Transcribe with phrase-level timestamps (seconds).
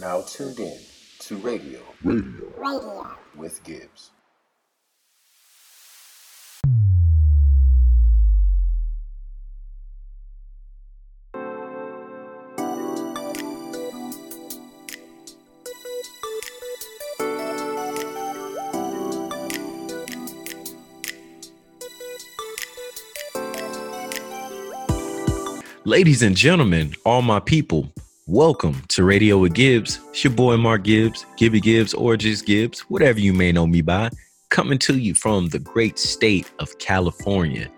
[0.00, 0.78] now tuned in
[1.20, 2.52] to Radio Radio.
[2.58, 3.16] Radio.
[3.36, 4.10] with Gibbs.
[25.86, 27.92] Ladies and gentlemen, all my people,
[28.28, 30.00] welcome to Radio with Gibbs.
[30.08, 33.82] It's your boy Mark Gibbs, Gibby Gibbs, or just Gibbs, whatever you may know me
[33.82, 34.10] by,
[34.48, 37.68] coming to you from the great state of California.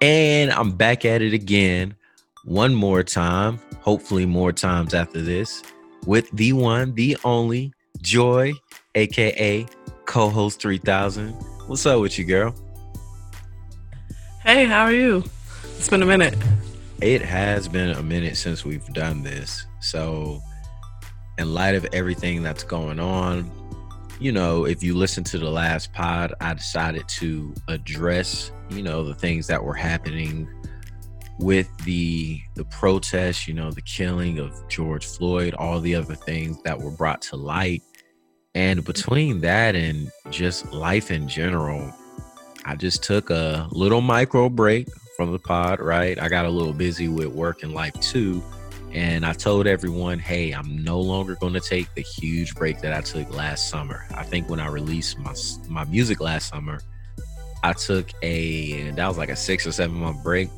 [0.00, 1.94] And I'm back at it again,
[2.44, 5.62] one more time, hopefully more times after this,
[6.06, 7.72] with the one, the only
[8.02, 8.52] Joy,
[8.96, 9.64] aka
[10.06, 11.30] co host 3000.
[11.68, 12.54] What's up with you, girl?
[14.42, 15.22] Hey, how are you?
[15.76, 16.34] It's been a minute.
[17.00, 19.66] It has been a minute since we've done this.
[19.80, 20.40] So,
[21.38, 23.50] in light of everything that's going on,
[24.18, 29.04] you know, if you listen to the last pod, I decided to address, you know,
[29.04, 30.48] the things that were happening
[31.38, 36.60] with the the protests, you know, the killing of George Floyd, all the other things
[36.62, 37.82] that were brought to light.
[38.56, 41.94] And between that and just life in general,
[42.64, 46.16] I just took a little micro break from the pod, right?
[46.22, 48.40] I got a little busy with work and life too.
[48.92, 52.94] And I told everyone, hey, I'm no longer going to take the huge break that
[52.94, 54.06] I took last summer.
[54.14, 55.34] I think when I released my
[55.68, 56.80] my music last summer,
[57.64, 60.50] I took a that was like a six or seven month break.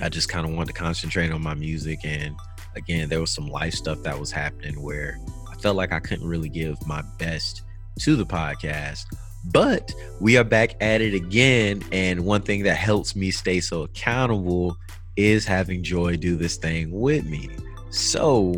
[0.00, 2.36] I just kind of wanted to concentrate on my music, and
[2.76, 5.18] again, there was some life stuff that was happening where
[5.50, 7.62] I felt like I couldn't really give my best
[7.98, 9.06] to the podcast.
[9.52, 11.82] But we are back at it again.
[11.92, 14.76] And one thing that helps me stay so accountable
[15.16, 17.48] is having Joy do this thing with me.
[17.90, 18.56] So,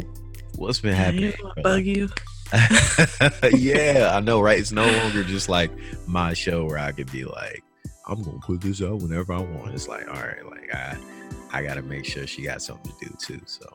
[0.57, 1.35] what's been happening?
[1.57, 2.09] I bug you.
[3.53, 4.59] yeah, I know, right?
[4.59, 5.71] It's no longer just like
[6.07, 7.63] my show where I could be like,
[8.09, 9.75] I'm gonna put this out whenever I want.
[9.75, 10.97] It's like, all right, like I
[11.53, 13.41] I gotta make sure she got something to do too.
[13.45, 13.67] So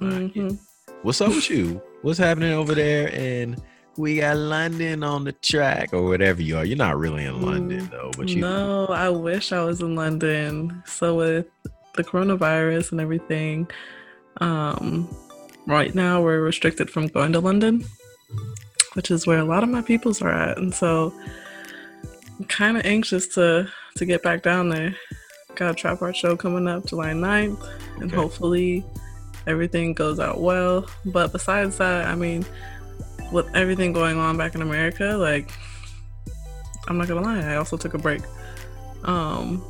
[0.00, 0.58] Mhm.
[1.02, 1.82] what's up with you?
[2.02, 3.12] What's happening over there?
[3.12, 3.60] And
[3.96, 6.64] we got London on the track or whatever you are.
[6.64, 10.82] You're not really in London though, but you No, I wish I was in London.
[10.86, 11.46] So with
[11.94, 13.68] the coronavirus and everything,
[14.38, 15.08] um,
[15.66, 17.84] right now we're restricted from going to London,
[18.94, 21.12] which is where a lot of my peoples are at, and so
[22.38, 24.94] I'm kind of anxious to to get back down there.
[25.54, 27.62] Got a trap art show coming up July 9th,
[27.96, 28.16] and Okay.
[28.16, 28.84] hopefully
[29.46, 30.86] everything goes out well.
[31.04, 32.46] But besides that, I mean,
[33.32, 35.50] with everything going on back in America, like
[36.88, 38.22] I'm not gonna lie, I also took a break.
[39.04, 39.64] Um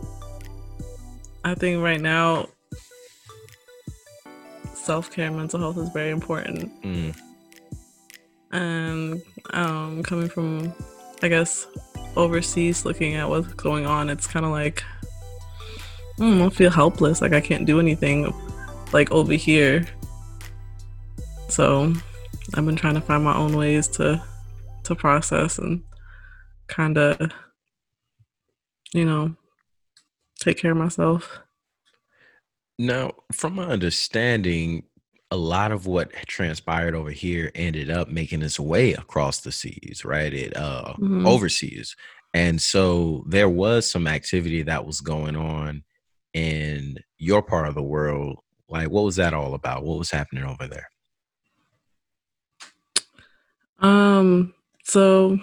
[1.45, 2.49] I think right now
[4.75, 6.71] self-care mental health is very important.
[6.83, 7.17] Mm,
[8.51, 10.75] And um coming from
[11.23, 11.67] I guess
[12.17, 14.83] overseas looking at what's going on, it's kinda like
[16.19, 18.33] mm, I feel helpless, like I can't do anything
[18.93, 19.87] like over here.
[21.49, 21.93] So
[22.55, 24.23] I've been trying to find my own ways to
[24.85, 25.83] to process and
[26.67, 27.31] kind of
[28.93, 29.35] you know
[30.41, 31.39] take care of myself.
[32.79, 34.85] Now, from my understanding,
[35.31, 40.03] a lot of what transpired over here ended up making its way across the seas,
[40.05, 40.33] right?
[40.33, 41.27] It uh Mhm.
[41.27, 41.97] overseas.
[42.35, 45.85] And so there was some activity that was going on
[46.35, 48.39] in your part of the world.
[48.69, 49.85] Like what was that all about?
[49.85, 50.89] What was happening over there?
[53.83, 54.55] Um
[54.85, 55.39] so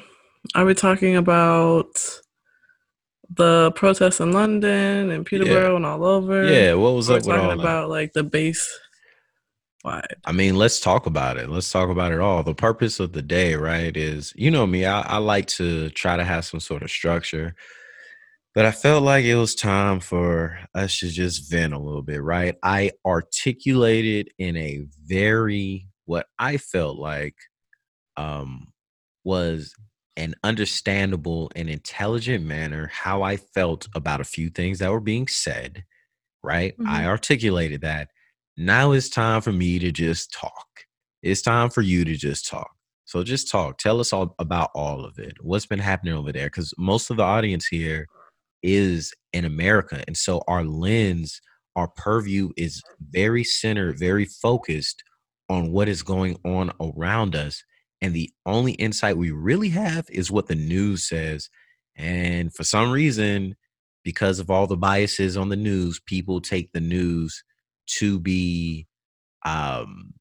[0.55, 2.19] are we talking about
[3.35, 6.45] the protests in London and Peterborough and all over?
[6.45, 7.63] Yeah, what was We're up with all talking that?
[7.63, 8.67] about like the base
[9.83, 10.15] wide.
[10.25, 11.49] I mean, let's talk about it.
[11.49, 12.43] Let's talk about it all.
[12.43, 16.17] The purpose of the day, right, is you know me, I, I like to try
[16.17, 17.55] to have some sort of structure,
[18.55, 22.21] but I felt like it was time for us to just vent a little bit,
[22.21, 22.55] right?
[22.63, 27.35] I articulated in a very, what I felt like
[28.19, 28.73] um,
[29.25, 29.75] was
[30.17, 35.27] an understandable and intelligent manner how I felt about a few things that were being
[35.27, 35.85] said,
[36.43, 36.75] right?
[36.85, 37.07] I Mhm.
[37.07, 38.09] articulated that.
[38.57, 40.67] Now it's time for me to just talk.
[41.23, 42.71] It's time for you to just talk.
[43.05, 43.77] So just talk.
[43.79, 45.33] Tell us all about all of it.
[45.41, 46.47] What's been happening over there?
[46.47, 48.07] Because most of the audience here
[48.63, 50.03] is in America.
[50.07, 51.41] And so our lens,
[51.75, 55.03] our purview is very centered, very focused
[55.49, 57.63] on what is going on around us.
[58.01, 61.49] And the only insight we really have is what the news says.
[61.95, 63.55] And for some reason,
[64.03, 67.43] because of all the biases on the news, people take the news
[67.97, 68.87] to be
[69.45, 70.13] um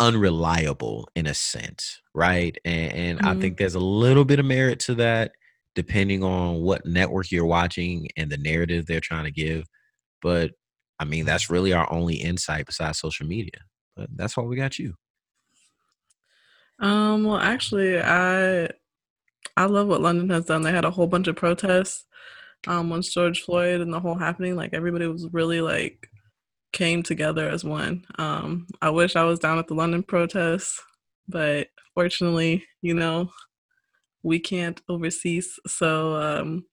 [0.00, 2.56] unreliable in a sense, right?
[2.64, 3.40] And, and I Mhm.
[3.40, 5.32] think there's a little bit of merit to that,
[5.74, 9.66] depending on what network you're watching and the narrative they're trying to give.
[10.22, 10.52] But
[11.00, 13.62] I mean, that's really our only insight besides social media.
[13.96, 14.94] But that's why we got you.
[16.80, 18.68] Um, well, actually, I
[19.56, 20.62] I love what London has done.
[20.62, 22.04] They had a whole bunch of protests
[22.68, 24.56] um once George Floyd and the whole happening.
[24.56, 26.08] Like everybody was really like
[26.72, 28.04] came together as one.
[28.18, 30.82] Um, I wish I was down at the London protests,
[31.28, 33.30] but fortunately, you know,
[34.22, 35.58] we can't overseas.
[35.66, 36.66] So um,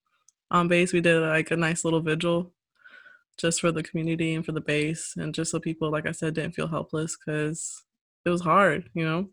[0.52, 2.54] on base, we did like a nice little vigil
[3.40, 6.36] just for the community and for the base, and just so people, like I said,
[6.36, 7.84] didn't feel helpless because
[8.26, 9.30] it was hard, you know.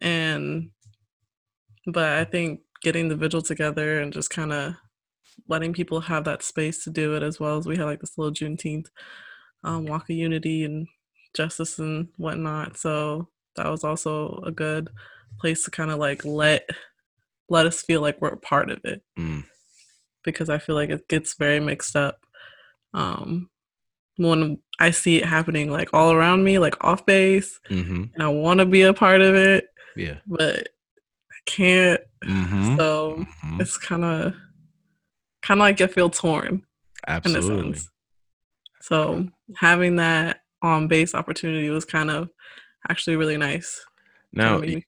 [0.00, 0.70] And
[1.86, 4.74] but I think getting the vigil together and just kind of
[5.48, 8.16] letting people have that space to do it as well as we had like this
[8.16, 8.86] little Juneteenth
[9.64, 10.86] um, walk of unity and
[11.34, 12.76] justice and whatnot.
[12.76, 14.88] So that was also a good
[15.38, 16.68] place to kind of like let
[17.48, 19.44] let us feel like we're a part of it Mm,
[20.22, 22.24] because I feel like it gets very mixed up.
[22.94, 23.50] Um,
[24.16, 28.28] when I see it happening like all around me, like off base, hmm and I
[28.28, 30.16] want to be a part of it, Yeah.
[30.26, 30.68] but
[31.30, 32.00] I can't.
[32.24, 34.34] hmm So hmm it's kind of
[35.42, 37.72] kind of like I feel torn in a Absolutely.
[37.74, 37.90] sense.
[38.80, 42.30] So having that on base opportunity was kind of
[42.88, 43.84] actually really nice.
[44.32, 44.82] Now, Kinda made y-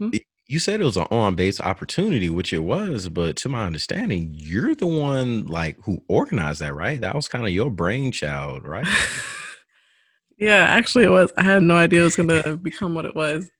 [0.00, 3.48] me- y- you said it was an on base opportunity, which it was, but to
[3.48, 7.00] my understanding, you're the one like who organized that, right?
[7.00, 8.86] That was kind of your brainchild, right?
[10.38, 11.32] yeah, actually, it was.
[11.36, 13.50] I had no idea it was gonna become what it was.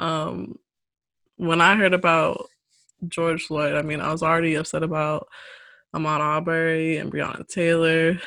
[0.00, 0.58] Um,
[1.36, 2.46] when I heard about
[3.06, 5.28] George Floyd, I mean, I was already upset about
[5.94, 8.18] Ahmaud Arbery and Breonna Taylor.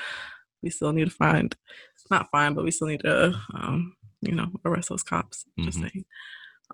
[0.62, 1.56] We still need to find,
[2.10, 5.46] not find, but we still need to, um, you know, arrest those cops.
[5.60, 5.82] Just Mhm.
[5.82, 6.06] saying.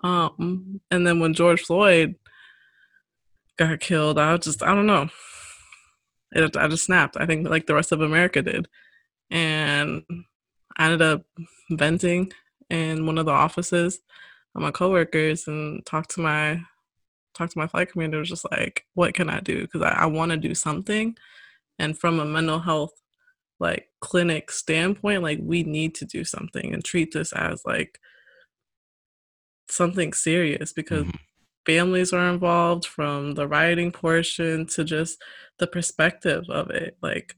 [0.02, 2.14] Um, and then when George Floyd
[3.56, 5.08] got killed, I just, I don't know.
[6.32, 7.16] It, I just snapped.
[7.16, 8.68] I think like the rest of America did,
[9.30, 10.04] and
[10.76, 11.22] I ended up
[11.70, 12.32] venting
[12.70, 14.02] in one of the offices of
[14.54, 16.60] my coworkers and talked to my
[17.34, 18.18] talked to my flight commander.
[18.18, 19.62] Was just like, what can I do?
[19.62, 21.16] Because I, I want to do something,
[21.78, 22.92] and from a mental health
[23.60, 28.00] like clinic standpoint, like we need to do something and treat this as like
[29.68, 31.18] something serious because Mhm.
[31.66, 35.22] families are involved from the writing portion to just
[35.58, 36.96] the perspective of it.
[37.02, 37.36] Like,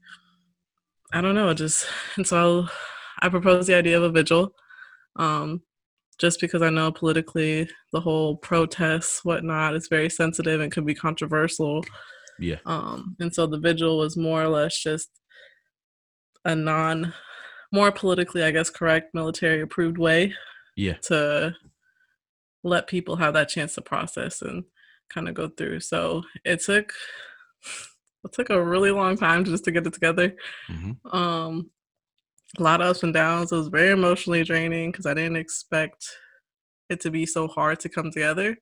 [1.11, 2.67] I don't know, just and so
[3.19, 4.55] I proposed the idea of a vigil.
[5.15, 5.61] Um,
[6.23, 10.95] just because I know politically the whole protests, whatnot, is very sensitive and could be
[10.95, 11.83] controversial.
[12.39, 12.59] Yeah.
[12.65, 15.09] Um, and so the vigil was more or less just
[16.45, 17.13] a non
[17.73, 20.33] more politically, I guess, correct military approved way
[20.77, 20.93] Yeah.
[21.09, 21.53] to
[22.63, 24.63] let people have that chance to process and
[25.09, 25.81] kind of go through.
[25.81, 26.93] So it took
[28.23, 30.33] it took a really long time just to get it together.
[30.69, 31.17] Mm-hmm.
[31.17, 31.69] Um,
[32.59, 33.51] a lot of ups and downs.
[33.51, 36.05] It was very emotionally draining because I didn't expect
[36.89, 38.57] it to be so hard to come together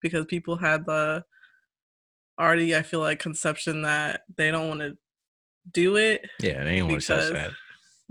[0.00, 1.24] because people had the
[2.40, 4.96] already I feel like conception that they don't want to
[5.72, 6.28] do it.
[6.40, 6.64] Yeah.
[6.64, 7.50] They ain't want to touch that.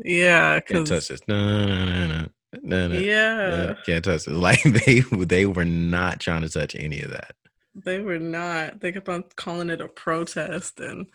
[0.03, 1.21] Yeah, Can't touch this.
[1.27, 2.25] No, no, no, no,
[2.61, 2.99] no, no.
[2.99, 3.49] yeah.
[3.49, 4.33] Yeah, can't touch it.
[4.33, 7.35] Like they they were not trying to touch any of that.
[7.73, 8.79] They were not.
[8.79, 11.07] They kept on calling it a protest and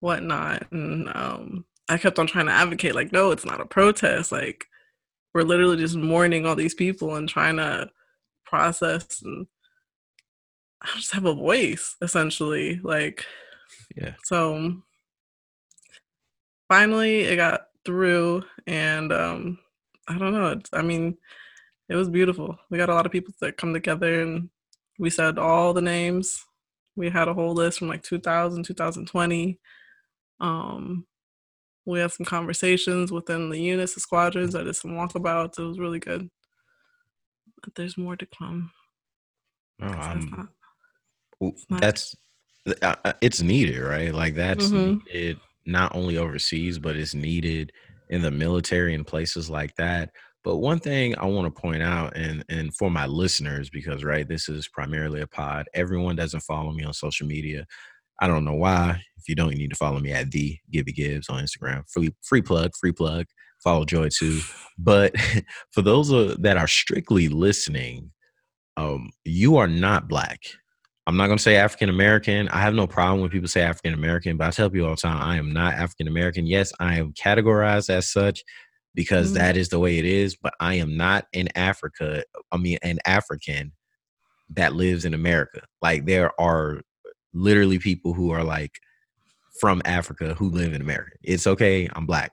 [0.00, 0.66] whatnot.
[0.72, 4.32] And um, I kept on trying to advocate, like, no, it's not a protest.
[4.32, 4.66] Like,
[5.34, 7.90] we're literally just mourning all these people and trying to
[8.44, 9.46] process and
[10.82, 12.80] I just have a voice, essentially.
[12.82, 13.24] Like,
[13.96, 14.14] Yeah.
[14.24, 14.82] so
[16.68, 19.58] finally it got through and um
[20.08, 20.48] I don't know.
[20.50, 21.18] It's, I mean,
[21.88, 22.56] it was beautiful.
[22.70, 24.50] We got a lot of people that come together and
[25.00, 26.44] we said all the names.
[26.94, 29.58] We had a whole list from like 2000, 2020.
[30.40, 31.06] Um,
[31.86, 34.54] we had some conversations within the units, the squadrons.
[34.54, 35.58] I did some walkabouts.
[35.58, 36.28] It was really good.
[37.62, 38.70] But there's more to come.
[39.80, 40.48] Oh, 'cause that's not-
[41.40, 42.16] Well, not- that's
[42.82, 44.12] uh, uh, it's needed, right?
[44.12, 45.04] Like that's Mhm.
[45.06, 47.72] needed not only overseas, but it's needed
[48.10, 50.10] in the military and places like that.
[50.42, 54.26] But one thing I want to point out, and and for my listeners, because right,
[54.26, 55.66] this is primarily a pod.
[55.74, 57.66] Everyone doesn't follow me on social media.
[58.20, 59.02] I don't know why.
[59.16, 61.82] If you don't, you need to follow me at the Gibby Gibbs on Instagram.
[61.90, 63.26] Free free plug, free plug.
[63.62, 64.40] Follow Joy too.
[64.78, 65.14] But
[65.72, 66.08] for those
[66.38, 68.10] that are strictly listening,
[68.76, 70.40] um, you are not black.
[71.06, 72.48] I'm not gonna say African American.
[72.48, 75.00] I have no problem when people say African American, but I tell people all the
[75.00, 76.46] time I am not African American.
[76.46, 78.42] Yes, I am categorized as such,
[78.94, 79.34] because Mhm.
[79.34, 80.36] that is the way it is.
[80.36, 82.24] But I am not in Africa.
[82.50, 83.72] I mean, an African
[84.50, 85.62] that lives in America.
[85.80, 86.82] Like there are
[87.36, 88.80] literally people who are like
[89.60, 91.16] from Africa who live in America.
[91.22, 91.88] It's okay.
[91.94, 92.32] I'm black.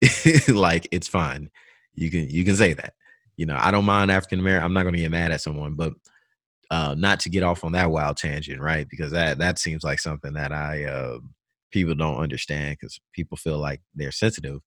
[0.48, 1.50] like it's fine.
[1.94, 2.94] You can you can say that.
[3.36, 4.64] You know, I don't mind African American.
[4.64, 5.92] I'm not going to get mad at someone, but
[6.70, 8.86] uh, not to get off on that wild tangent, right?
[8.88, 11.18] Because that that seems like something that I uh,
[11.70, 14.60] people don't understand because people feel like they're sensitive.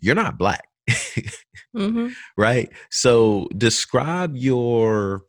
[0.00, 0.68] You're not black,
[1.74, 2.70] hmm right?
[2.90, 5.22] So describe your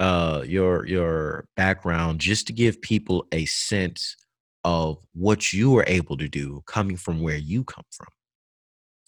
[0.00, 4.16] uh your your background just to give people a sense
[4.64, 8.08] of what you were able to do coming from where you come from.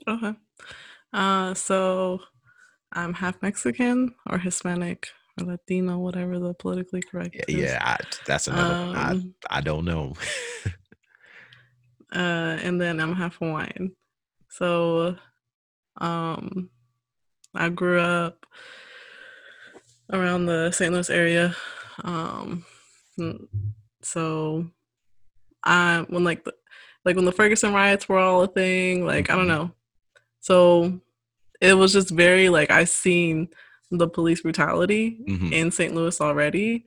[0.07, 0.39] Okay.
[1.13, 2.21] Uh, so
[2.93, 5.09] I'm half Mexican or Hispanic
[5.41, 7.73] or Latino, whatever the politically correct Yeah, is.
[7.73, 8.97] yeah I, that's another one.
[8.97, 10.15] Um, I I don't know.
[12.15, 13.97] uh, and then I'm half Hawaiian.
[14.51, 15.17] So,
[16.01, 16.71] um,
[17.55, 18.47] I grew up
[20.13, 20.93] around the St.
[20.93, 21.55] Louis area.
[22.05, 22.65] Um,
[24.03, 24.67] so
[25.65, 26.55] I when like the
[27.05, 29.73] like when the Ferguson riots were all a thing, like I don't know.
[30.41, 31.01] So
[31.61, 33.49] it was just very like I seen
[33.91, 35.53] the police brutality Mhm.
[35.53, 35.95] in St.
[35.95, 36.85] Louis already.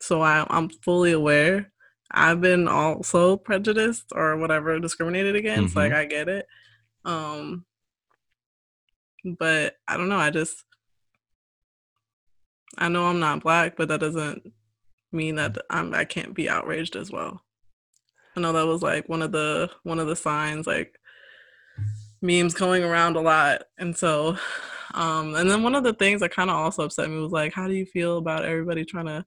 [0.00, 1.70] So I, I'm fully aware.
[2.10, 5.76] I've been also prejudiced or whatever discriminated against.
[5.76, 5.96] Like Mhm.
[5.96, 6.46] I get it.
[7.04, 7.64] Um
[9.38, 10.64] but I don't know, I just
[12.78, 14.52] I know I'm not black, but that doesn't
[15.12, 17.42] mean that I'm I can't be outraged as well.
[18.36, 20.96] I know that was like one of the one of the signs like
[22.22, 23.62] memes going around a lot.
[23.78, 24.36] And so
[24.94, 27.52] um and then one of the things that kind of also upset me was like
[27.52, 29.24] how do you feel about everybody trying to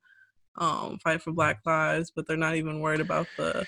[0.57, 3.65] um fight for black lives but they're not even worried about the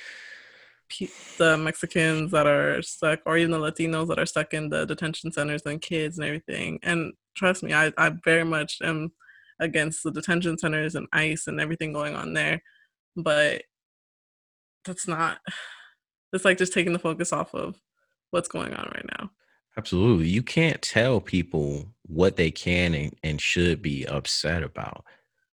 [1.37, 5.31] the Mexicans that are stuck or even the Latinos that are stuck in the detention
[5.31, 6.79] centers and kids and everything.
[6.83, 9.11] And trust me, I, I very much am
[9.59, 12.61] against the detention centers and ICE and everything going on there.
[13.15, 13.63] But
[14.85, 15.39] that's not
[16.33, 17.79] it's like just taking the focus off of
[18.31, 19.31] what's going on right now.
[19.77, 20.27] Absolutely.
[20.27, 25.03] You can't tell people what they can and, and should be upset about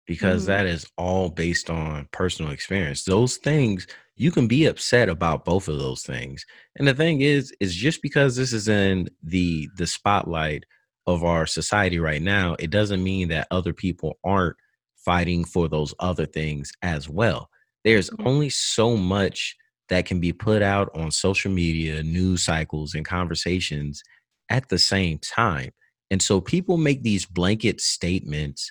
[0.06, 0.46] because Mhm.
[0.46, 3.04] that is all based on personal experience.
[3.04, 6.44] Those things you can be upset about both of those things.
[6.76, 10.64] And the thing is is just because this is in the the spotlight
[11.06, 14.56] of our society right now, it doesn't mean that other people aren't
[14.96, 17.50] fighting for those other things as well.
[17.84, 18.26] There's Mhm.
[18.26, 19.56] only so much
[19.88, 24.02] that can be put out on social media, news cycles, and conversations
[24.48, 25.70] at the same time.
[26.10, 28.70] And so people make these blanket statements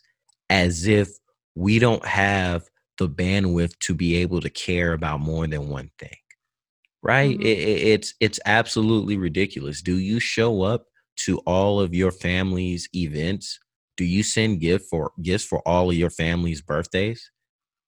[0.50, 1.10] as if
[1.56, 2.64] we don't have
[2.98, 6.16] the bandwidth to be able to care about more than one thing.
[7.04, 7.38] Right?
[7.38, 7.42] Mhm.
[7.42, 9.82] It, it- it's it's absolutely ridiculous.
[9.82, 10.86] Do you show up
[11.18, 13.60] to all of your family's events?
[13.98, 17.32] Do you send gift for gifts for all of your family's birthdays?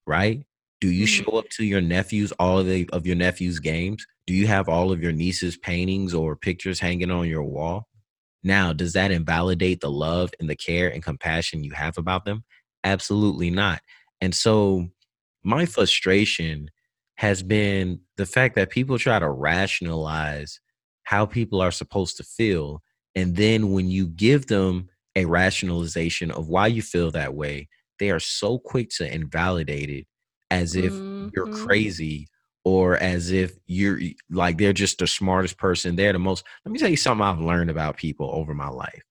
[0.05, 0.45] Right?
[0.81, 1.25] Do you Mhm.
[1.25, 4.05] show up to your nephews all of the of your nephews' games?
[4.27, 7.87] Do you have all of your niece's paintings or pictures hanging on your wall?
[8.43, 12.43] Now, does that invalidate the love and the care and compassion you have about them?
[12.83, 13.81] Absolutely not.
[14.19, 14.89] And so,
[15.43, 16.69] my frustration
[17.15, 20.59] has been the fact that people try to rationalize
[21.03, 22.81] how people are supposed to feel.
[23.15, 28.09] And then, when you give them a rationalization of why you feel that way, they
[28.11, 30.07] are so quick to invalidate it
[30.51, 31.01] as if
[31.35, 31.51] you're Mhm.
[31.51, 32.27] crazy
[32.65, 35.95] or as if you're like they're just the smartest person.
[35.95, 36.45] They're the most.
[36.65, 39.03] Let me tell you something I've learned about people over my life,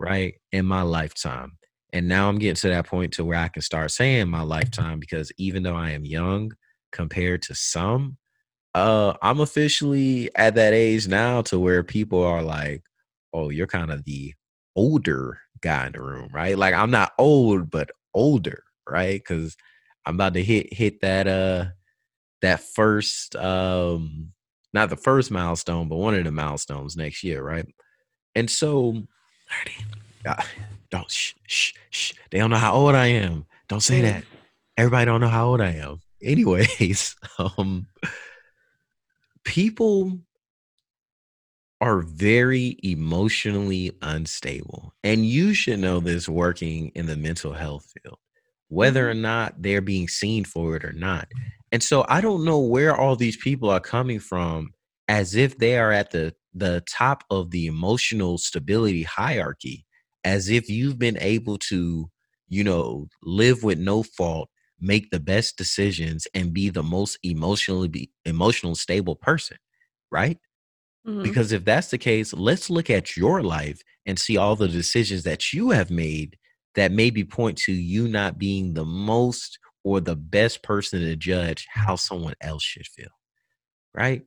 [0.00, 0.34] right?
[0.52, 1.58] In my lifetime.
[1.92, 5.00] And now I'm getting to that point to where I can start saying my lifetime
[5.00, 6.52] because even though I am young
[6.92, 8.18] compared to some,
[8.74, 12.82] uh, I'm officially at that age now to where people are like,
[13.32, 14.34] oh, you're kind of the
[14.76, 16.56] older guy in the room, right?
[16.56, 19.18] Like I'm not old, but older, right?
[19.20, 19.56] Because
[20.06, 21.66] I'm about to hit hit that uh
[22.42, 24.32] that first um
[24.74, 27.66] not the first milestone, but one of the milestones next year, right?
[28.34, 29.02] And so
[29.64, 29.76] 30.
[30.26, 30.42] uh,
[30.90, 32.12] don't shh, shh, shh.
[32.30, 33.44] They don't know how old I am.
[33.68, 34.02] Don't say Mm.
[34.04, 34.24] that.
[34.78, 36.00] Everybody don't know how old I am.
[36.22, 37.86] Anyways, um
[39.44, 40.18] people
[41.82, 44.94] are very emotionally unstable.
[45.02, 46.06] And you should know mm-hmm.
[46.06, 48.18] this working in the mental health field,
[48.68, 49.22] whether or mm-hmm.
[49.22, 51.26] not they're being seen for it or not.
[51.72, 54.72] And so I don't know where all these people are coming from
[55.08, 59.84] as if they are at the the top of the emotional stability hierarchy,
[60.22, 62.10] as if you've been able to,
[62.48, 67.88] you know, live with no fault, make the best decisions and be the most emotionally
[67.88, 69.56] be emotional stable person,
[70.10, 70.38] right?
[71.04, 71.22] Mhm.
[71.22, 75.22] Because if that's the case, let's look at your life and see all the decisions
[75.24, 76.36] that you have made
[76.74, 81.66] that maybe point to you not being the most or the best person to judge
[81.70, 83.08] how someone else should feel.
[83.94, 84.24] Right.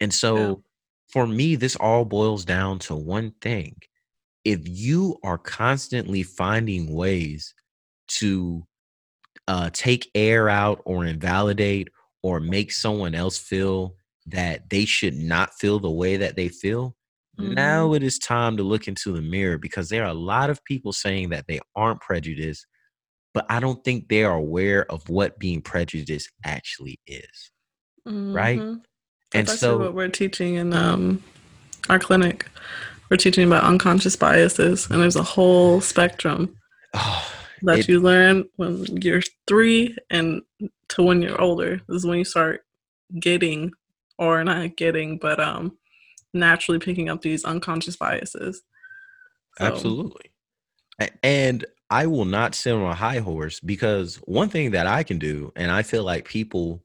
[0.00, 0.64] And so
[1.12, 3.76] for me, this all boils down to one thing.
[4.44, 7.54] If you are constantly finding ways
[8.08, 8.66] to
[9.48, 11.88] uh, take air out or invalidate
[12.22, 16.96] or make someone else feel that they should not feel the way that they feel,
[17.36, 17.96] now Mhm.
[17.96, 20.92] it is time to look into the mirror because there are a lot of people
[20.92, 22.66] saying that they aren't prejudiced,
[23.32, 27.50] but I don't think they are aware of what being prejudiced actually is.
[28.06, 28.60] Right.
[28.60, 28.82] Mhm.
[29.34, 31.22] And That's so, what we're teaching in um,
[31.88, 32.46] our clinic.
[33.10, 36.56] We're teaching about unconscious biases, and there's a whole spectrum
[36.94, 40.42] oh, that it, you learn when you're three and
[40.88, 41.80] to when you're older.
[41.88, 42.64] This is when you start
[43.18, 43.72] getting,
[44.18, 45.78] or not getting, but um,
[46.32, 48.62] naturally picking up these unconscious biases.
[49.54, 50.32] So, absolutely.
[51.22, 55.18] And I will not sit on a high horse because one thing that I can
[55.18, 56.82] do, and I feel like people,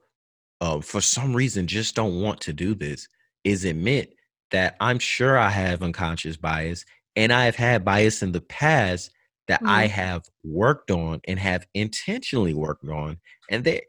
[0.62, 3.07] uh, for some reason, just don't want to do this,
[3.43, 4.15] is admit
[4.51, 9.12] that I'm sure I have unconscious bias and I have had bias in the past
[9.48, 13.17] that I mhm, have worked on and have intentionally worked on.
[13.50, 13.81] And there,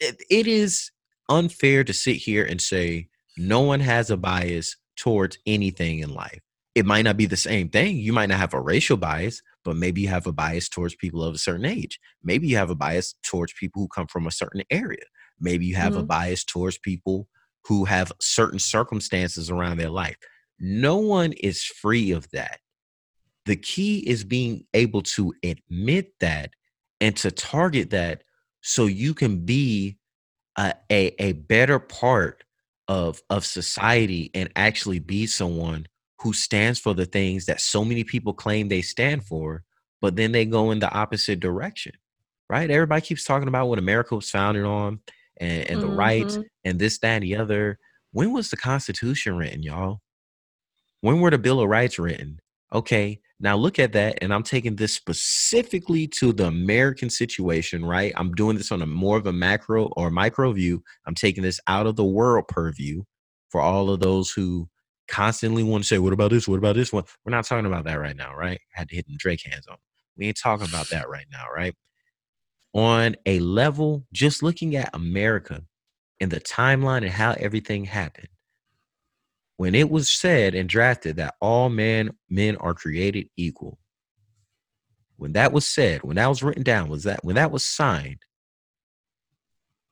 [0.00, 0.90] it, it is
[1.28, 6.40] unfair to sit here and say no one has a bias towards anything in life.
[6.74, 7.96] It might not be the same thing.
[7.96, 11.22] You might not have a racial bias, but maybe you have a bias towards people
[11.22, 11.98] of a certain age.
[12.22, 15.04] Maybe you have a bias towards people who come from a certain area.
[15.40, 17.28] Maybe you have a mhm, bias towards people
[17.64, 20.16] who have certain circumstances around their life.
[20.60, 22.60] No one is free of that.
[23.46, 26.52] The key is being able to admit that
[27.00, 28.22] and to target that
[28.62, 29.98] so you can be
[30.58, 32.44] a, a, a better part
[32.88, 35.86] of of society and actually be someone
[36.20, 39.62] who stands for the things that so many people claim they stand for,
[40.00, 41.92] but then they go in the opposite direction.
[42.50, 42.70] Right?
[42.70, 45.00] Everybody keeps talking about what America was founded on
[45.36, 46.44] and, and the rights mhm.
[46.64, 47.78] and this, that, and the other.
[48.12, 50.00] When was the Constitution written, y'all?
[51.02, 52.40] When were the Bill of Rights written?
[52.72, 58.12] Okay, now look at that, and I'm taking this specifically to the American situation, right?
[58.16, 60.82] I'm doing this on a more of a macro or micro view.
[61.06, 63.04] I'm taking this out of the world purview
[63.50, 64.68] for all of those who
[65.06, 66.48] constantly want to say, What about this?
[66.48, 67.04] What about this one?
[67.24, 68.60] We're not talking about that right now, right?
[68.74, 69.76] I had to hit the Drake hands on.
[70.16, 71.74] We ain't talking about that right now, right?
[72.74, 75.62] On a level, just looking at America
[76.20, 78.28] and the timeline and how everything happened
[79.58, 83.78] when it was said and drafted that all men men are created equal
[85.16, 88.20] when that was said when that was written down was that when that was signed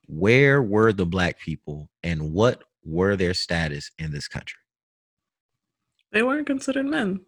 [0.07, 4.59] where were the black people and what were their status in this country
[6.11, 7.19] They weren't considered men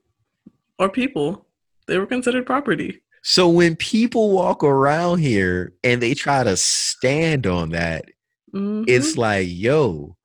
[0.80, 1.46] or people.
[1.88, 3.02] They were considered property.
[3.22, 8.06] so when people walk around here and they try to stand on that
[8.54, 10.16] hmm it's like yo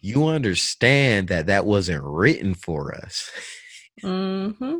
[0.00, 3.30] you understand that that wasn't written for us
[4.02, 4.76] hmm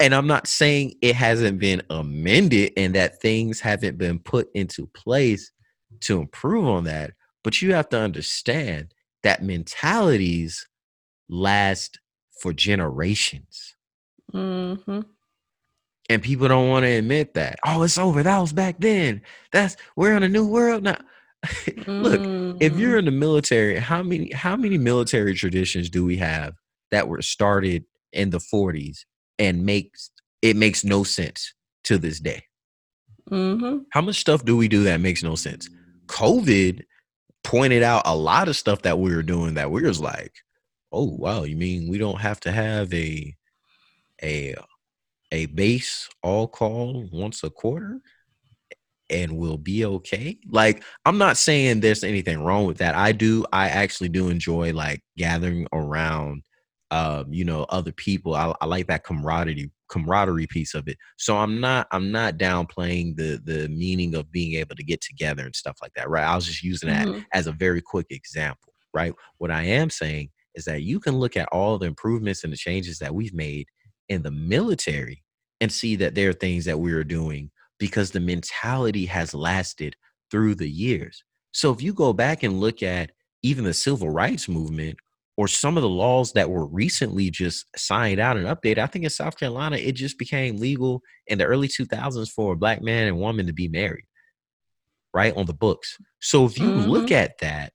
[0.00, 4.86] And I'm not saying it hasn't been amended and that things haven't been put into
[4.88, 5.52] place
[6.00, 7.12] to improve on that,
[7.42, 10.66] but you have to understand that mentalities
[11.28, 12.00] last
[12.40, 13.74] for generations.
[14.32, 15.00] hmm
[16.10, 17.58] And people don't want to admit that.
[17.66, 18.22] Oh, it's over.
[18.22, 19.22] That was back then.
[19.52, 20.98] That's we're in a new world now.
[21.98, 22.28] Look,
[22.60, 26.54] if you're mm in the military, how many how many military traditions do we have
[26.90, 29.04] that were started in the 40s
[29.38, 30.10] and makes
[30.42, 31.54] it makes no sense
[31.84, 32.44] to this day?
[33.30, 35.68] hmm How much stuff do we do that makes no sense?
[36.06, 36.82] COVID
[37.44, 40.34] pointed out a lot of stuff that we were doing that we was like,
[40.92, 43.34] oh wow, you mean we don't have to have a
[44.22, 44.54] a
[45.32, 48.00] a base all call once a quarter
[49.10, 50.38] and we'll be okay?
[50.50, 52.94] Like I'm not saying there's anything wrong with that.
[52.94, 56.42] I do I actually do enjoy like gathering around
[56.90, 58.34] um you know other people.
[58.34, 60.96] I, I like that camaraderie camaraderie piece of it.
[61.18, 65.44] So I'm not I'm not downplaying the the meaning of being able to get together
[65.44, 66.24] and stuff like that, right?
[66.24, 69.12] I was just using that hmm as a very quick example, right?
[69.38, 72.56] What I am saying is that you can look at all the improvements and the
[72.56, 73.66] changes that we've made
[74.08, 75.22] in the military
[75.60, 79.96] and see that there are things that we are doing because the mentality has lasted
[80.30, 81.22] through the years.
[81.52, 83.10] So if you go back and look at
[83.42, 84.98] even the civil rights movement
[85.36, 89.04] or some of the laws that were recently just signed out and updated, I think
[89.04, 93.08] in South Carolina, it just became legal in the early 2000s for a black man
[93.08, 94.04] and woman to be married,
[95.12, 95.34] right?
[95.36, 95.98] On the books.
[96.20, 97.72] So if you look hmm at that,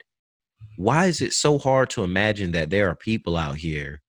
[0.77, 4.01] why is it so hard to imagine that there are people out here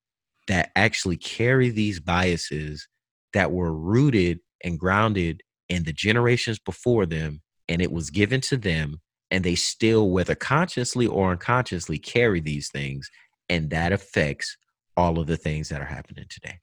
[0.47, 2.87] that actually carry these biases
[3.33, 5.41] that were rooted and grounded
[5.71, 8.99] in the generations before them and it was given to them
[9.31, 13.09] and they still whether consciously or unconsciously carry these things
[13.47, 14.57] and that affects
[14.97, 16.59] all of the things that are happening today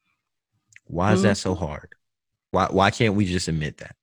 [0.85, 1.65] why is that so Mm-hmm.
[1.65, 1.95] hard
[2.51, 3.97] why why can't we just admit that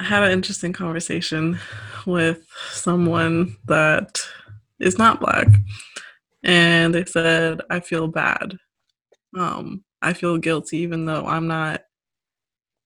[0.00, 1.58] I had an interesting conversation
[2.06, 4.18] with someone that
[4.80, 5.46] is not black,
[6.42, 8.56] and they said, "I feel bad.
[9.38, 11.82] Um, I feel guilty, even though I'm not.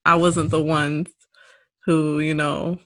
[0.04, 1.06] I wasn't the one
[1.84, 2.78] who, you know,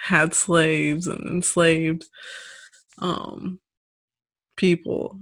[0.00, 2.06] had slaves and enslaved
[2.98, 3.60] um,
[4.56, 5.18] people,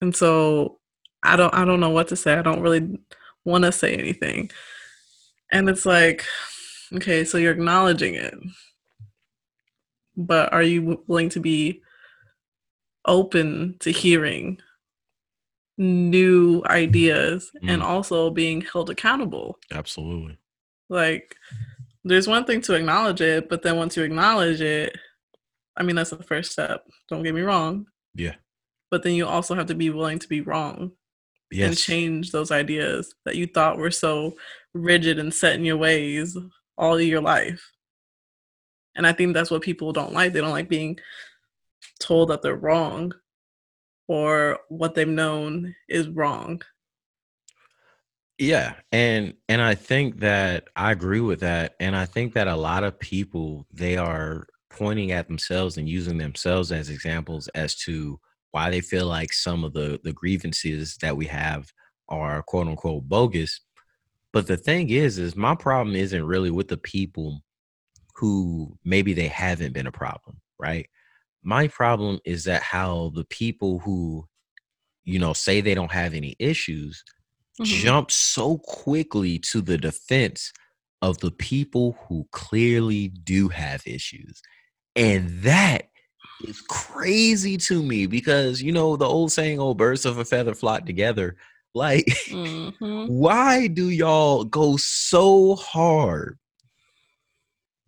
[0.00, 0.80] and so
[1.22, 1.54] I don't.
[1.54, 2.34] I don't know what to say.
[2.34, 2.98] I don't really
[3.44, 4.50] want to say anything,
[5.52, 6.24] and it's like."
[6.92, 8.34] Okay, so you're acknowledging it.
[10.16, 11.82] But are you willing to be
[13.04, 14.58] open to hearing
[15.80, 17.84] new ideas and Mm.
[17.84, 19.58] also being held accountable?
[19.72, 20.36] absolutely
[20.90, 21.36] Like,
[22.04, 24.96] there's one thing to acknowledge it, but then once you acknowledge it,
[25.76, 26.84] I mean, that's the first step.
[27.08, 27.86] Don't get me wrong.
[28.14, 28.34] yeah
[28.90, 30.92] But then you also have to be willing to be wrong
[31.68, 34.36] and change those ideas that you thought were so
[34.74, 36.36] rigid and set in your ways
[36.76, 37.62] all your life.
[38.96, 40.32] And I think that's what people don't like.
[40.32, 40.98] They don't like being
[42.00, 43.12] told that they're wrong
[44.10, 46.60] or what they've known is wrong.
[48.38, 52.56] Yeah, and and I think that I agree with that, and I think that a
[52.56, 58.18] lot of people they are pointing at themselves and using themselves as examples as to
[58.50, 61.70] why they feel like some of the the grievances that we have
[62.08, 63.60] are quote unquote bogus.
[64.32, 67.44] But the thing is, is my problem isn't really with the people
[68.16, 70.88] who maybe they haven't been a problem, right?
[71.42, 74.26] My problem is that how the people who
[75.04, 77.02] you know say they don't have any issues
[77.60, 77.64] Mhm.
[77.64, 80.52] jump so quickly to the defense
[81.02, 84.40] of the people who clearly do have issues.
[84.96, 85.90] And that
[86.40, 90.54] is crazy to me because, you know, the old saying, oh, birds of a feather
[90.54, 91.36] flock together.
[91.74, 93.06] Like, Mhm.
[93.08, 96.38] why do y'all go so hard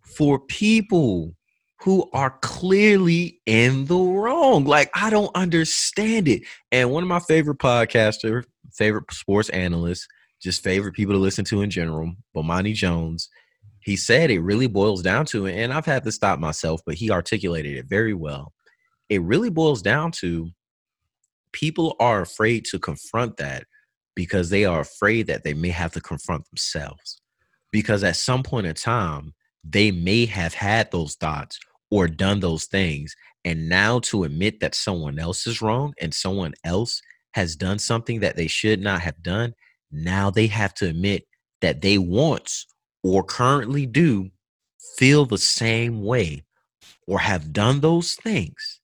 [0.02, 1.34] for people
[1.82, 4.64] who are clearly in the wrong?
[4.64, 6.42] Like, I don't understand it.
[6.70, 10.06] And one of my favorite podcaster, favorite sports analysts,
[10.40, 13.28] just favorite people to listen to in general, Bomani Jones,
[13.80, 17.10] he said it really boils down to, and I've had to stop myself, but he
[17.10, 18.52] articulated it very well.
[19.08, 20.50] It really boils down to
[21.52, 23.64] people are afraid to confront that
[24.14, 27.20] because they are afraid that they may have to confront themselves.
[27.72, 31.58] Because at some point in time, they may have had those thoughts
[31.92, 33.14] or done those things.
[33.44, 37.02] And now to admit that someone else is wrong and someone else
[37.34, 39.54] has done something that they should not have done,
[39.92, 41.26] now they have to admit
[41.60, 42.66] that they once
[43.04, 44.30] or currently do
[44.96, 46.44] feel the same way
[47.06, 48.80] or have done those things.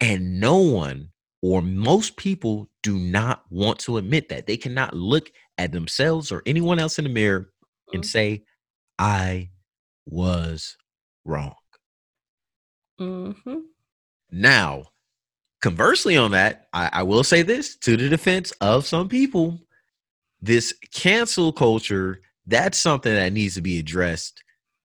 [0.00, 1.10] And no one
[1.42, 4.46] or most people do not want to admit that.
[4.46, 7.52] They cannot look at themselves or anyone else in the mirror
[7.92, 8.06] and Mhm.
[8.06, 8.44] say,
[8.98, 9.50] I
[10.06, 10.76] was
[11.24, 11.56] wrong.
[13.00, 13.62] Mhm.
[14.32, 14.84] Now,
[15.62, 19.60] conversely, on that, I, I will say this to the defense of some people
[20.42, 24.42] this cancel culture, that's something that needs to be addressed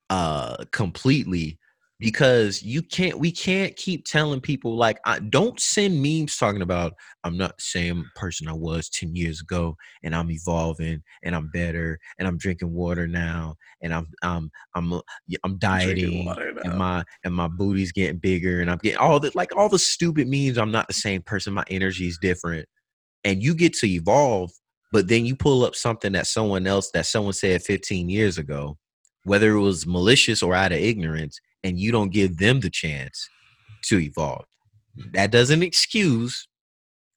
[0.10, 1.60] uh completely
[2.00, 6.94] because you can't we can't keep telling people like I, don't send memes talking about
[7.24, 11.50] i'm not the same person i was 10 years ago and i'm evolving and i'm
[11.54, 15.00] better and i'm drinking water now and i'm i'm i'm uh,
[15.44, 16.28] i'm dieting
[16.64, 19.80] and my and my booty's getting bigger and i'm getting all the like all the
[19.80, 22.68] stupid memes i'm not the same person my energy is different
[23.24, 24.52] and you get to evolve
[24.92, 28.78] but then you pull up something that someone else that someone said 15 years ago
[29.26, 33.28] whether it was malicious or out of ignorance and you don't give them the chance
[33.84, 34.46] to evolve.
[35.14, 36.48] That doesn't excuse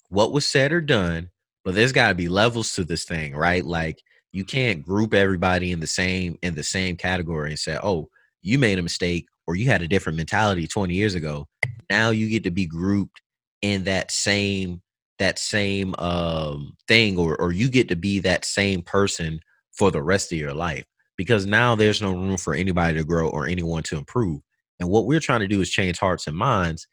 [0.08, 1.30] what was said or done
[1.64, 3.64] but there's got to be levels to this thing right?
[3.64, 8.08] Like you can't group everybody in the same in the same category and say oh
[8.42, 11.46] you made a mistake or you had a different mentality 20 years ago.
[11.90, 13.20] Now you get to be grouped
[13.60, 14.80] in that same
[15.18, 19.40] that same um thing or or you get to be that same person
[19.72, 20.84] for the rest of your life
[21.18, 24.40] because now there's no room for anybody to grow or anyone to improve.
[24.80, 26.86] And what we're trying to do is change hearts and minds.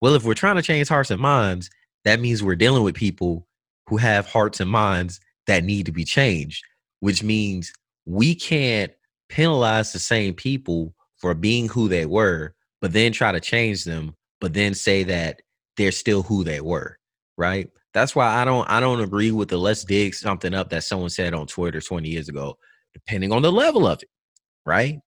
[0.00, 1.70] Well if we're trying to change hearts and minds
[2.04, 3.46] that means we're dealing with people
[3.86, 6.64] who have hearts and minds that need to be changed
[7.00, 7.72] which means
[8.04, 8.92] we can't
[9.28, 14.14] penalize the same people for being who they were but then try to change them,
[14.40, 15.40] but then say that
[15.76, 16.98] they're still who they were,
[17.36, 17.68] right?
[17.94, 21.10] That's why I don't I don't agree with the let's dig something up that someone
[21.10, 22.58] said on Twitter 20 years ago,
[22.96, 24.08] depending on the level of it,
[24.64, 25.00] right?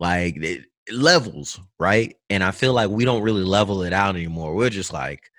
[0.00, 2.16] Like it, levels, right?
[2.30, 4.54] And I feel like we don't really level it out anymore.
[4.54, 5.30] We're just like,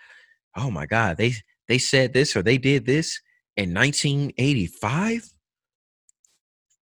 [0.55, 1.33] oh my God, they
[1.67, 3.19] they said this or they did this
[3.57, 5.29] in 1985.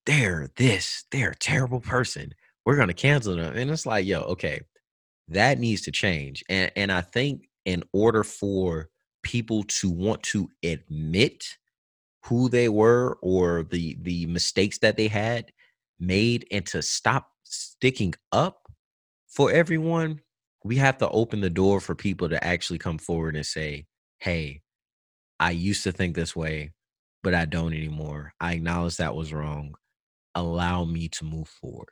[0.05, 2.33] They're this, they're a terrible person.
[2.65, 3.55] We're gonna cancel them.
[3.55, 4.61] And it's like, yo, okay,
[5.29, 6.43] that needs to change.
[6.49, 8.89] And and I think in order for
[9.23, 11.57] people to want to admit
[12.25, 15.51] who they were or the the mistakes that they had
[15.99, 18.71] made and to stop sticking up
[19.27, 20.21] for everyone
[20.63, 23.85] we have to open the door for people to actually come forward and say
[24.19, 24.61] hey
[25.39, 26.71] i used to think this way
[27.23, 28.33] but i don't anymore.
[28.39, 29.75] I acknowledge that was wrong.
[30.35, 31.89] Allow me to move forward.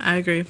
[0.00, 0.44] I agree.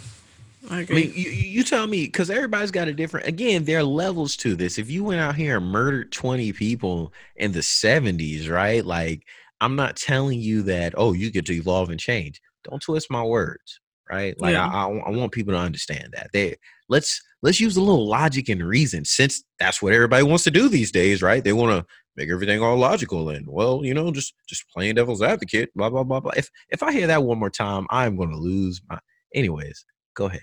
[0.71, 3.27] I I mean, you, you tell me because everybody's got a different.
[3.27, 4.79] Again, there are levels to this.
[4.79, 8.85] If you went out here and murdered twenty people in the seventies, right?
[8.85, 9.27] Like,
[9.61, 10.95] I'm not telling you that.
[10.97, 12.41] Oh, you get to evolve and change.
[12.69, 14.39] Don't twist my words, right?
[14.41, 14.67] Like, Yeah.
[14.67, 16.31] I, I, I want people to understand that.
[16.33, 16.57] They
[16.89, 20.69] let's let's use a little logic and reason, since that's what everybody wants to do
[20.69, 21.45] these days, right?
[21.45, 25.23] They want to make everything all logical and well, you know, just just playing devil's
[25.23, 26.33] advocate, blah blah blah blah.
[26.37, 28.99] If if I hear that one more time, I'm going to lose my.
[29.35, 30.41] Anyways, go ahead.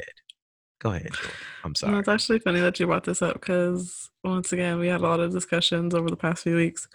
[0.79, 1.11] Go ahead.
[1.13, 1.31] Jordan.
[1.63, 1.99] I'm No, sorry.
[1.99, 5.19] it's actually funny that you brought this up because once again, we had a lot
[5.19, 6.87] of discussions over the past few weeks,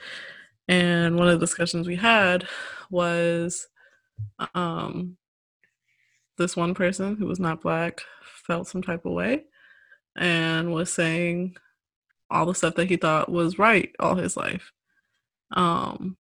[0.69, 2.47] and one of the discussions we had
[2.91, 3.69] was,
[4.55, 5.17] um,
[6.39, 8.01] this one person who was not black
[8.47, 9.45] felt some type of way,
[10.17, 11.57] and was saying
[12.31, 14.73] all the stuff that he thought was right all his life,
[15.53, 16.17] um,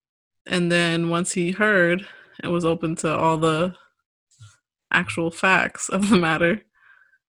[0.46, 2.06] and then once he heard
[2.40, 3.74] and was open to all the
[4.92, 6.62] actual facts of the matter.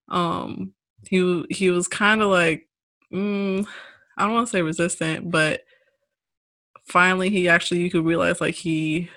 [0.09, 0.73] Um
[1.09, 2.67] he he was kind of like
[3.13, 3.65] mm,
[4.17, 5.61] i don't want to say resistant but
[6.85, 9.09] finally he actually you could realize like he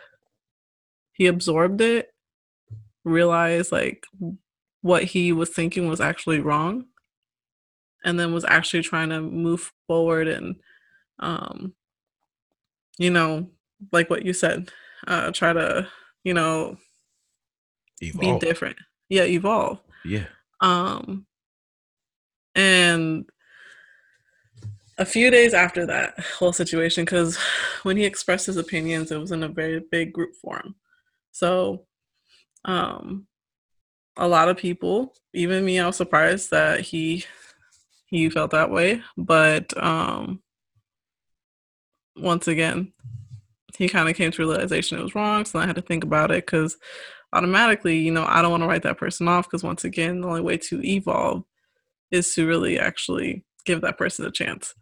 [1.13, 2.13] he absorbed it
[3.05, 4.05] realized like
[4.83, 6.85] what he was thinking was actually wrong
[8.05, 10.57] and then was actually trying to move forward and
[11.19, 11.75] um
[12.99, 13.49] you know
[13.93, 14.71] like what you said
[15.07, 15.87] uh try to
[16.25, 16.77] you know
[18.01, 18.41] Evolve.
[18.41, 18.77] be different
[19.09, 20.27] yeah evolve Yeah.
[20.61, 21.27] um,
[22.55, 23.25] and
[24.99, 27.39] a few days after that whole situation, because
[27.85, 30.75] when he expressed his opinions, it was in a very big group forum.
[31.33, 31.87] So,
[32.67, 33.27] um,
[34.19, 37.25] a lot of people, even me, I was surprised that he
[38.07, 39.03] he felt that way.
[39.17, 40.43] But um,
[42.17, 42.93] once again,
[43.79, 45.47] he kind of came to realization it was wrong.
[45.47, 46.77] So I had to think about it because
[47.33, 50.29] automatically, you know, I don't want to write that person off because once again, the
[50.29, 51.45] only way to evolve
[52.11, 54.75] is to really actually give that person a chance.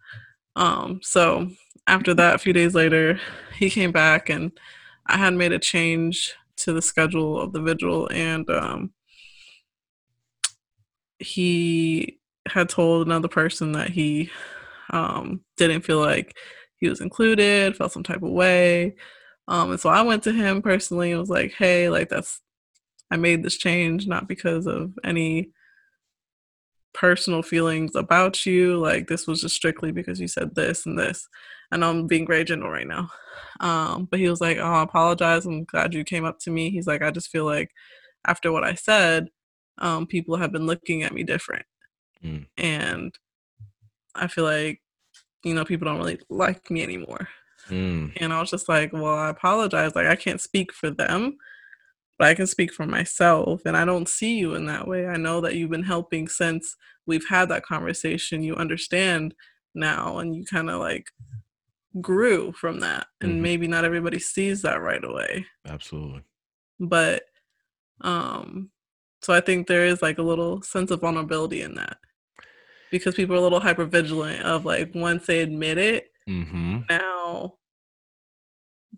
[0.57, 1.49] Um, so
[1.87, 3.21] after that, a few days later,
[3.59, 4.53] he came back and
[5.07, 8.93] I had made a change to the schedule of the vigil and um,
[11.19, 14.31] he had told another person that he
[14.91, 16.37] um, didn't feel like
[16.77, 18.95] he was included, felt some type of way.
[19.49, 22.41] Um, and so I went to him personally and was like, hey, like that's,
[23.11, 25.51] I made this change not because of any
[26.93, 28.79] personal feelings about you.
[28.79, 31.27] Like this was just strictly because you said this and this.
[31.71, 33.11] And I'm being very general right now.
[33.61, 35.47] Um, but he was like, oh, I apologize.
[35.47, 36.71] I'm glad you came up to me.
[36.71, 37.71] He's like, I just feel like
[38.27, 39.29] after what I said,
[39.79, 41.65] um, people have been looking at me different.
[42.23, 42.47] Mm.
[42.57, 43.15] And
[44.15, 44.83] I feel like,
[45.45, 47.29] you know, people don't really like me anymore.
[47.69, 48.13] Mm.
[48.17, 49.95] And I was just like, well, I apologize.
[49.95, 51.37] Like, I can't speak for them,
[52.19, 53.63] but I can speak for myself.
[53.65, 55.07] And I don't see you in that way.
[55.07, 56.77] I know that you've been helping since
[57.07, 58.43] we've had that conversation.
[58.43, 59.35] You understand
[59.75, 61.11] now, and you kind of like
[62.01, 63.07] grew from that.
[63.21, 63.41] And Mhm.
[63.41, 65.47] maybe not everybody sees that right away.
[65.67, 66.23] Absolutely.
[66.81, 67.25] But,
[68.03, 68.71] um,
[69.21, 71.99] so I think there is like a little sense of vulnerability in that
[72.91, 76.81] because people are a little hyper vigilant of like once they admit it, Mm-hmm.
[76.91, 77.55] now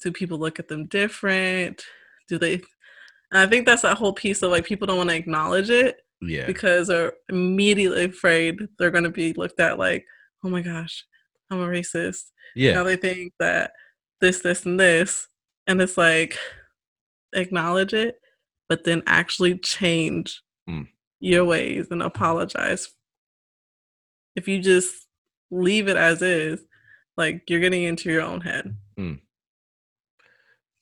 [0.03, 1.83] do people look at them different
[2.29, 2.63] do they and
[3.39, 6.47] i think that's that whole piece of like people don't want to acknowledge it Yeah.
[6.47, 10.05] because they're immediately afraid they're going to be looked at like
[10.45, 11.05] oh my gosh
[11.51, 12.75] i'm a racist Yeah.
[12.75, 13.73] now they think that
[14.21, 15.27] this this and this
[15.67, 16.39] and it's like
[17.35, 18.17] acknowledge it
[18.69, 20.87] but then actually change Mm.
[21.21, 22.91] your ways and apologize
[24.37, 25.07] if you just
[25.51, 26.61] leave it as is
[27.17, 28.77] like you're getting into your own head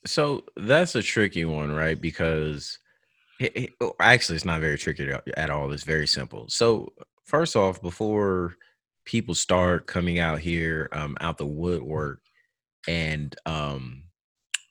[0.06, 2.00] So that's a tricky one, right?
[2.00, 2.78] Because
[3.40, 5.70] It- it- oh, actually, it's not very tricky at- all.
[5.70, 6.48] It's very simple.
[6.48, 6.92] So,
[7.24, 8.56] first off, before
[9.04, 12.20] people start coming out here, um, out the woodwork,
[12.88, 14.02] and um,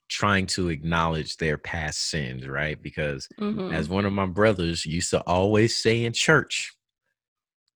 [0.09, 2.81] trying to acknowledge their past sins, right?
[2.81, 3.71] Because Mhm.
[3.73, 6.73] as one of my brothers used to always say in church,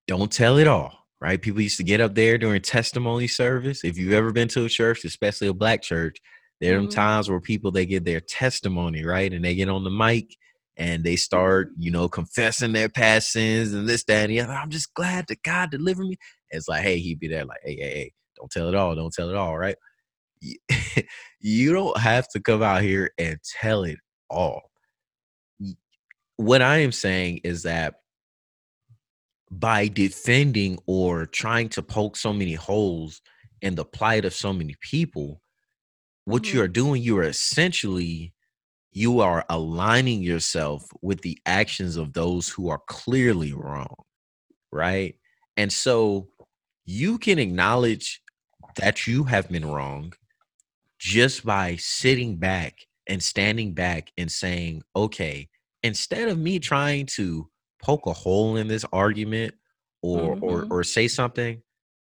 [0.07, 1.41] don't tell it all, right?
[1.41, 3.83] People used to get up there during testimony service.
[3.85, 6.17] If you've ever been to a church, especially a black church,
[6.61, 6.91] there are Mhm.
[6.91, 9.33] times where people they get their testimony, right?
[9.33, 10.37] And they get on the mic
[10.77, 14.53] and they start, you know, confessing their past sins and this, that, and the other.
[14.53, 16.17] I'm just glad that God delivered me.
[16.51, 19.13] It's like, hey, he'd be there, like, hey, hey, hey, don't tell it all, don't
[19.13, 19.77] tell it all, right?
[21.41, 23.97] You don't have to come out here and tell it
[24.29, 24.61] all.
[26.37, 27.95] What I am saying is that
[29.51, 33.21] by defending or trying to poke so many holes
[33.61, 35.41] in the plight of so many people,
[36.25, 36.63] what you Mhm.
[36.63, 38.33] are doing, you are essentially
[38.93, 43.95] you are aligning yourself with the actions of those who are clearly wrong,
[44.71, 45.15] right?
[45.57, 46.29] And so
[46.85, 48.21] you can acknowledge
[48.77, 50.13] that you have been wrong
[50.99, 55.49] just by sitting back and standing back and saying, okay,
[55.83, 57.49] instead of me trying to
[57.81, 59.55] poke a hole in this argument
[60.01, 60.71] or or Mhm.
[60.71, 61.61] or say something,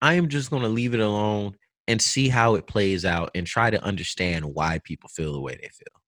[0.01, 1.55] I am just going to leave it alone
[1.87, 5.53] and see how it plays out and try to understand why people feel the way
[5.53, 6.01] they feel.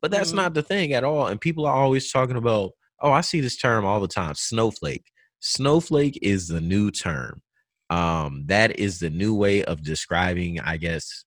[0.00, 0.36] But that's Mhm.
[0.36, 1.26] not the thing at all.
[1.26, 5.04] And people are always talking about, oh, I see this term all the time, snowflake.
[5.40, 7.42] Snowflake is the new term.
[7.90, 11.24] Um, that is the new way of describing, I guess,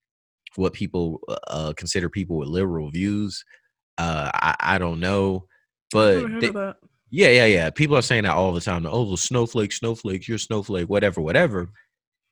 [0.56, 3.44] what people uh, consider people with liberal views.
[3.98, 5.46] Uh, I, I don't know,
[5.92, 6.52] but they-
[7.12, 7.70] yeah, yeah, yeah.
[7.70, 8.86] People are saying that all the time.
[8.86, 11.72] Oh, the snowflake, snowflake, you're snowflake, whatever, whatever.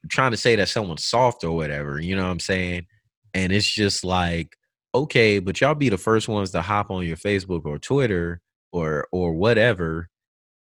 [0.09, 2.85] Trying to say that someone's soft or whatever, you know what I'm saying?
[3.33, 4.55] And it's just like,
[4.95, 8.41] okay, but y'all be the first ones to hop on your Facebook or Twitter
[8.71, 10.09] or or whatever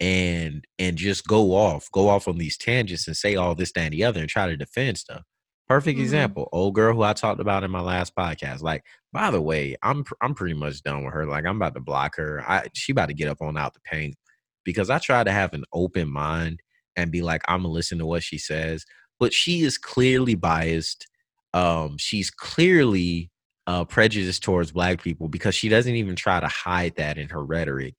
[0.00, 3.82] and and just go off, go off on these tangents and say all this, that,
[3.84, 5.22] and the other and try to defend stuff.
[5.68, 6.02] Perfect Mhm.
[6.02, 6.48] example.
[6.52, 8.60] Old girl who I talked about in my last podcast.
[8.62, 11.26] Like, by the way, I'm I'm pretty much done with her.
[11.26, 12.42] Like, I'm about to block her.
[12.48, 14.16] I she about to get up on out the paint
[14.64, 16.60] because I try to have an open mind
[16.96, 18.84] and be like, I'm gonna listen to what she says.
[19.24, 21.06] But she is clearly biased.
[21.54, 23.30] Um, she's clearly
[23.66, 27.42] uh prejudiced towards black people because she doesn't even try to hide that in her
[27.42, 27.94] rhetoric.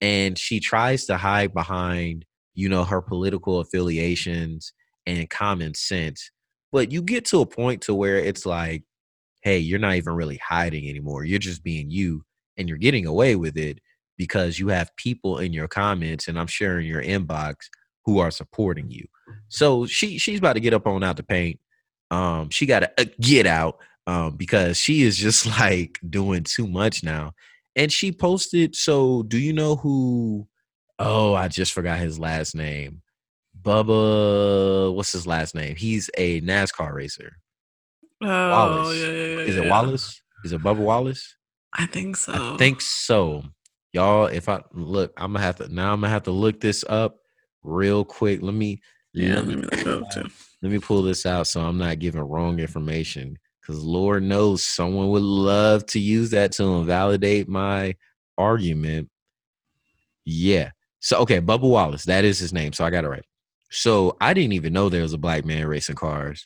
[0.00, 4.72] And she tries to hide behind, you know, her political affiliations
[5.06, 6.28] and common sense.
[6.72, 8.82] But you get to a point to where it's like,
[9.44, 11.24] hey, you're not even really hiding anymore.
[11.24, 12.24] You're just being you
[12.56, 13.78] and you're getting away with it
[14.18, 17.54] because you have people in your comments and I'm sharing your inbox
[18.06, 19.06] who are supporting you.
[19.48, 21.60] So she she's about to get up on out the paint.
[22.10, 26.66] Um, she got to uh, get out um, because she is just like doing too
[26.66, 27.32] much now.
[27.76, 28.76] And she posted.
[28.76, 30.46] So, do you know who?
[30.98, 33.02] Oh, I just forgot his last name.
[33.60, 35.74] Bubba, what's his last name?
[35.74, 37.38] He's a NASCAR racer.
[38.22, 38.98] Oh, Wallace.
[38.98, 39.38] yeah, yeah, yeah.
[39.40, 39.68] Is it.
[39.68, 40.22] Wallace?
[40.44, 41.36] Is it Bubba Wallace?
[41.72, 42.54] I think so.
[42.54, 43.42] I think so.
[43.92, 45.92] Y'all, if I look, I'm gonna have to now.
[45.92, 47.18] I'm gonna have to look this up
[47.62, 48.42] real quick.
[48.42, 48.80] Let me
[49.14, 50.28] Yeah, let me, me look up too.
[50.60, 53.38] let me pull this out so I'm not giving wrong information.
[53.60, 57.94] Because Lord knows someone would love to use that to invalidate my
[58.36, 59.08] argument.
[60.26, 60.72] Yeah.
[61.00, 62.72] So okay, Bubba Wallace, that is his name.
[62.72, 63.24] So I got it right.
[63.70, 66.44] So I didn't even know there was a black man racing cars.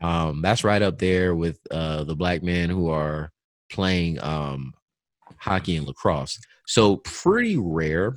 [0.00, 3.30] Um, that's right up there with uh the black men who are
[3.70, 4.72] playing um
[5.36, 6.38] hockey and lacrosse.
[6.66, 8.16] So pretty rare.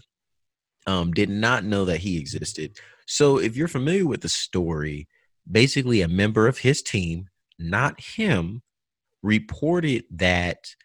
[0.85, 2.77] Um, did not know that he existed.
[3.05, 5.07] So if you're familiar with the story,
[5.49, 8.61] basically a member of his team, not him,
[9.21, 10.75] reported that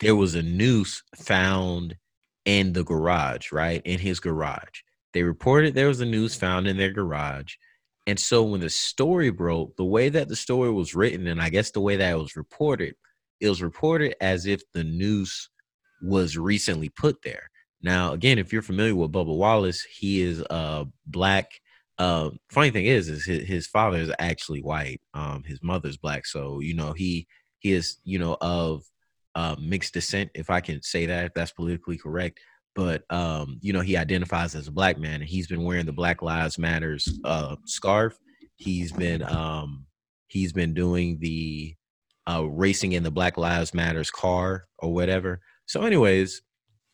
[0.00, 1.96] there was a noose found
[2.44, 3.82] in the garage, right?
[3.84, 4.82] In his garage.
[5.12, 7.54] They reported there was a noose found in their garage.
[8.06, 11.48] And so when the story broke, the way that the story was written, and I
[11.48, 12.96] guess the way that it was reported,
[13.40, 15.48] it was reported as if the noose
[16.02, 17.50] was recently put there.
[17.84, 21.50] Now, again, if you're familiar with Bubba Wallace, he is uh black.
[21.96, 25.00] Uh, funny thing is, is his, his father is actually white.
[25.12, 27.28] Um, his mother's black, so you know he
[27.60, 28.82] he is you know of
[29.34, 32.40] uh, mixed descent, if I can say that, if that's politically correct.
[32.74, 35.92] But um, you know, he identifies as a black man, and he's been wearing the
[35.92, 38.18] Black Lives Matters uh, scarf.
[38.56, 39.86] He's been um,
[40.28, 41.74] he's been doing the
[42.26, 45.40] uh, racing in the Black Lives Matters car or whatever.
[45.66, 46.42] So, anyways,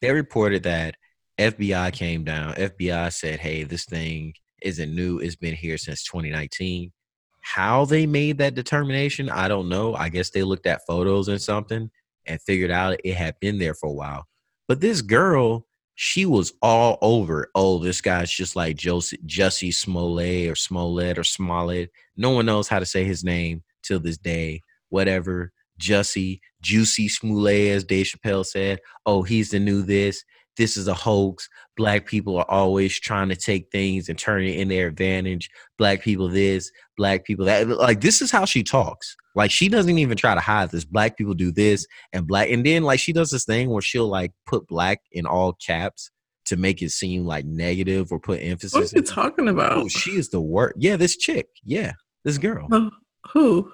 [0.01, 0.97] they reported that
[1.39, 2.55] FBI came down.
[2.55, 5.19] FBI said, "Hey, this thing isn't new.
[5.19, 6.93] It's been here since 2019."
[7.41, 9.95] How they made that determination, I don't know.
[9.95, 11.91] I guess they looked at photos and something
[12.27, 14.27] and figured out it had been there for a while.
[14.69, 15.67] But this girl
[16.03, 17.51] she was all over.
[17.55, 21.91] Oh, this guy's just like Josie, Jussie Smollett or Smollett or Smollett.
[22.17, 24.63] No one knows how to say his name till this day.
[24.89, 25.53] Whatever.
[25.81, 28.81] Jussie, Juicy Smollett, as Dave Chappelle said.
[29.07, 30.23] Oh, he's the new this.
[30.57, 31.49] This is a hoax.
[31.77, 35.49] Black people are always trying to take things and turn it in their advantage.
[35.79, 37.67] Black people this, black people that.
[37.67, 39.17] Like this is how she talks.
[39.35, 40.85] Like she doesn't even try to hide this.
[40.85, 44.09] Black people do this and black, and then like she does this thing where she'll
[44.09, 46.11] like put black in all caps
[46.47, 48.75] to make it seem like negative or put emphasis.
[48.75, 49.73] What are you talking oh, about?
[49.79, 50.77] Oh, she is the worst.
[50.79, 51.47] Yeah, this chick.
[51.65, 51.93] Yeah,
[52.25, 52.91] this girl Oh,
[53.33, 53.73] who?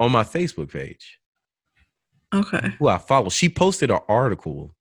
[0.00, 1.18] on my Facebook page
[2.32, 2.70] Okay.
[2.78, 3.28] who I follow.
[3.28, 4.74] She posted an article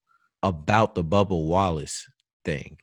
[0.44, 2.08] about the Bubba Wallace
[2.46, 2.78] thing.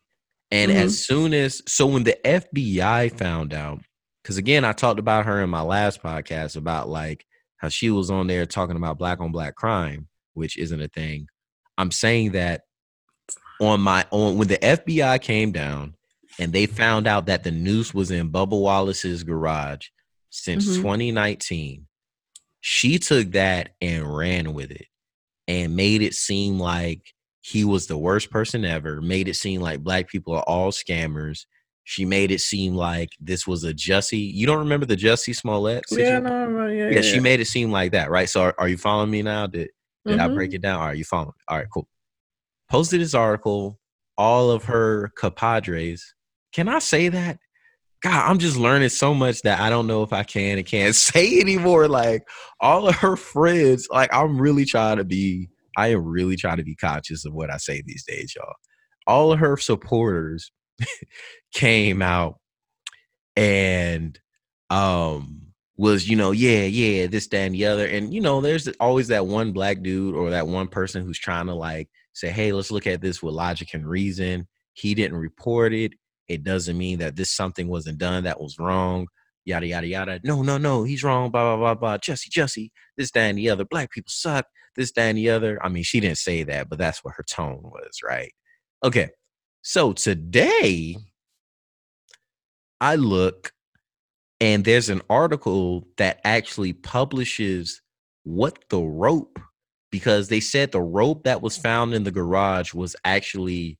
[0.51, 0.77] And Mhm.
[0.77, 3.81] as soon as, so when the FBI found out,
[4.23, 7.25] because again, I talked about her in my last podcast about like
[7.57, 11.29] how she was on there talking about black on black crime, which isn't a thing.
[11.77, 12.62] I'm saying that
[13.61, 15.95] on my on when the FBI came down
[16.39, 19.89] and they found out that the noose was in Bubba Wallace's garage
[20.31, 20.77] since Mhm.
[20.83, 21.88] 2019,
[22.61, 24.87] she took that and ran with it
[25.47, 27.01] and made it seem like
[27.41, 31.47] he was the worst person ever, made it seem like black people are all scammers.
[31.85, 34.31] She made it seem like this was a Jussie.
[34.35, 35.85] You don't remember the Jussie Smollett?
[35.91, 36.77] Yeah, no, I'm.
[36.77, 38.29] Yeah, yeah, she made it seem like that, right?
[38.29, 39.47] So are, are you following me now?
[39.47, 39.71] Did
[40.07, 40.35] did I Mhm.
[40.35, 40.81] break it down?
[40.81, 41.33] Are you following?
[41.49, 41.89] All right, cool.
[42.71, 43.79] Posted this article,
[44.19, 46.15] all of her compadres.
[46.53, 47.39] Can I say that?
[48.03, 50.94] God, I'm just learning so much that I don't know if I can and can't
[50.94, 51.88] say anymore.
[51.88, 52.22] Like
[52.61, 56.64] all of her friends, like I'm really trying to be, I am really trying to
[56.64, 58.55] be conscious of what I say these days, y'all.
[59.07, 60.53] All of her supporters
[61.55, 62.38] came out
[63.36, 64.18] and
[64.70, 68.66] um was you know yeah yeah this that and the other and you know there's
[68.80, 72.53] always that one black dude or that one person who's trying to like say hey
[72.53, 75.92] let's look at this with logic and reason he didn't report it
[76.29, 79.07] it doesn't mean that this something wasn't done that was wrong
[79.45, 80.20] yada yada yada.
[80.24, 81.99] No no no he's wrong blah blah blah blah.
[81.99, 83.64] Jesse jesse this that and the other.
[83.64, 85.59] Black people suck this that and the other.
[85.64, 88.33] I mean she didn't say that but that's what her tone was right?
[88.85, 89.09] Okay
[89.62, 90.97] so today
[92.81, 93.53] i look
[94.41, 97.83] and there's an article that actually publishes
[98.22, 99.39] what the rope
[99.91, 103.79] because they said the rope that was found in the garage was actually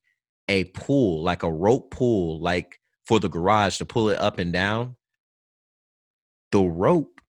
[0.49, 4.51] a pull like a rope pull like for the garage to pull it up and
[4.51, 4.95] down
[6.51, 7.21] the rope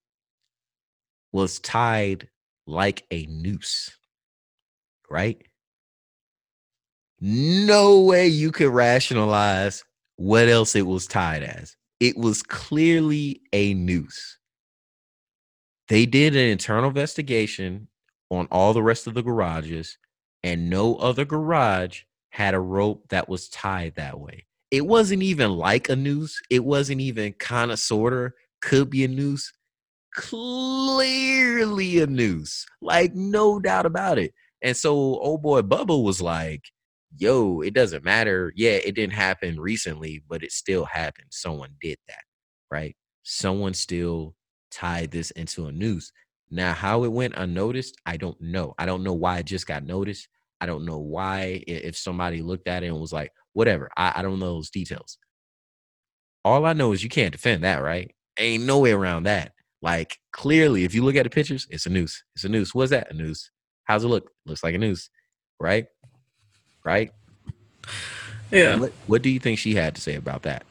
[1.32, 2.28] was tied
[2.66, 3.90] like a noose
[5.08, 5.42] right
[7.20, 9.84] no way you could rationalize
[10.16, 14.38] what else it was tied as it was clearly a noose.
[15.88, 17.88] They did an internal investigation
[18.30, 19.98] on all the rest of the garages,
[20.42, 24.46] and no other garage had a rope that was tied that way.
[24.70, 26.40] It wasn't even like a noose.
[26.48, 29.52] It wasn't even kind of, sort of, could be a noose.
[30.14, 32.66] Clearly a noose.
[32.80, 34.32] Like, no doubt about it.
[34.62, 36.62] And so, old boy Bubba was like,
[37.16, 38.52] yo, it doesn't matter.
[38.54, 41.28] Yeah, it didn't happen recently, but it still happened.
[41.30, 42.22] Someone did that,
[42.70, 42.96] right?
[43.22, 44.34] Someone still
[44.70, 46.12] tied this into a noose.
[46.50, 48.74] Now, how it went unnoticed, I don't know.
[48.78, 50.28] I don't know why it just got noticed.
[50.60, 54.22] I don't know why, if somebody looked at it and was like, whatever, I, I
[54.22, 55.18] don't know those details.
[56.44, 58.14] All I know is you can't defend that, right?
[58.38, 59.52] Ain't no way around that.
[59.82, 62.22] Like, clearly, if you look at the pictures, it's a noose.
[62.34, 62.74] It's a noose.
[62.74, 63.10] What's that?
[63.10, 63.50] A noose.
[63.84, 64.30] How's it look?
[64.46, 65.10] Looks like a noose,
[65.58, 65.86] right?
[66.84, 67.10] Right?
[68.50, 68.76] Yeah.
[68.76, 70.64] What, what do you think she had to say about that?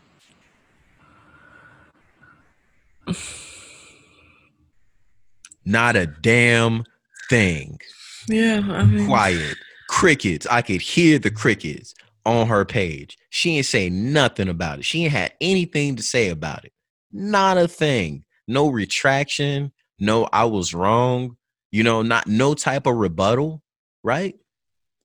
[5.65, 6.83] Not a damn
[7.29, 7.79] thing.
[8.27, 8.61] Yeah.
[8.67, 9.57] I mean, Quiet.
[9.99, 10.47] Crickets.
[10.49, 11.93] I could hear the crickets
[12.25, 13.17] on her page.
[13.29, 14.85] She ain't say nothing about it.
[14.85, 16.73] She ain't had anything to say about it.
[17.11, 18.23] Not a thing.
[18.47, 19.71] No retraction.
[19.99, 21.37] No, I was wrong.
[21.71, 23.61] You know, not no type of rebuttal,
[24.03, 24.35] right?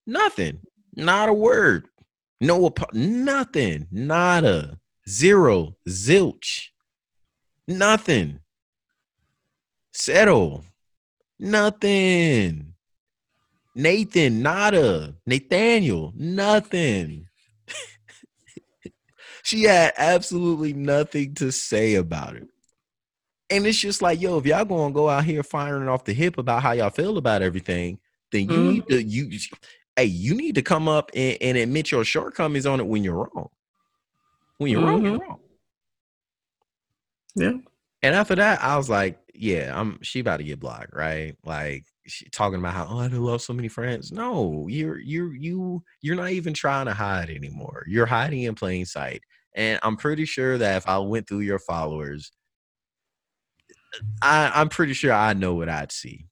[0.07, 0.61] Nothing.
[0.95, 1.89] Not a word.
[2.41, 3.89] No, nothing.
[3.91, 4.79] Nada.
[5.09, 5.77] Zero.
[5.89, 6.69] Zilch.
[7.67, 8.41] Nothing.
[9.93, 10.65] Settle.
[11.39, 12.74] Nothing.
[13.75, 15.15] Nathan, nada.
[15.27, 17.29] Nathaniel, nothing.
[19.43, 22.49] she had absolutely nothing to say about it.
[23.51, 26.39] And it's just like, yo, if y'all gonna go out here firing off the hip
[26.39, 27.99] about how y'all feel about everything,
[28.33, 28.67] then you Mhm.
[28.67, 29.39] need to you
[29.97, 33.15] hey, you need to come up and, and admit your shortcomings on it when you're
[33.15, 33.49] wrong.
[34.59, 35.41] When you're wrong, you're wrong.
[37.37, 37.53] Yeah.
[38.03, 41.37] And after that, I was like, yeah, I'm she about to get blocked, right?
[41.45, 41.85] Like
[42.33, 44.13] talking about how oh I love so many friends.
[44.13, 47.85] No, you're you're you you're not even trying to hide anymore.
[47.87, 49.23] You're hiding in plain sight.
[49.55, 52.33] And I'm pretty sure that if I went through your followers,
[54.21, 56.27] I, I'm pretty sure I know what I'd see.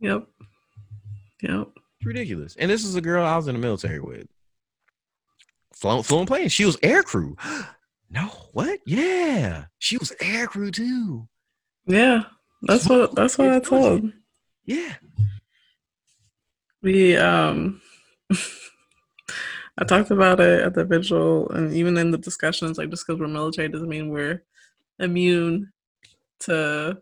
[0.00, 0.26] Yep.
[1.42, 1.68] Yep.
[1.74, 2.56] It's ridiculous.
[2.56, 4.26] And this is a girl I was in the military with.
[5.74, 6.52] Flown, flown planes.
[6.52, 7.36] She was air crew.
[8.10, 8.80] no, what?
[8.86, 11.28] Yeah, she was air crew too.
[11.86, 12.24] Yeah,
[12.62, 14.12] that's what that's what I told.
[14.70, 14.94] Yeah.
[16.80, 17.80] We um
[19.78, 23.18] I talked about it at the vigil and even in the discussions, like just because
[23.18, 24.44] we're military doesn't mean we're
[25.00, 25.72] immune
[26.40, 26.98] to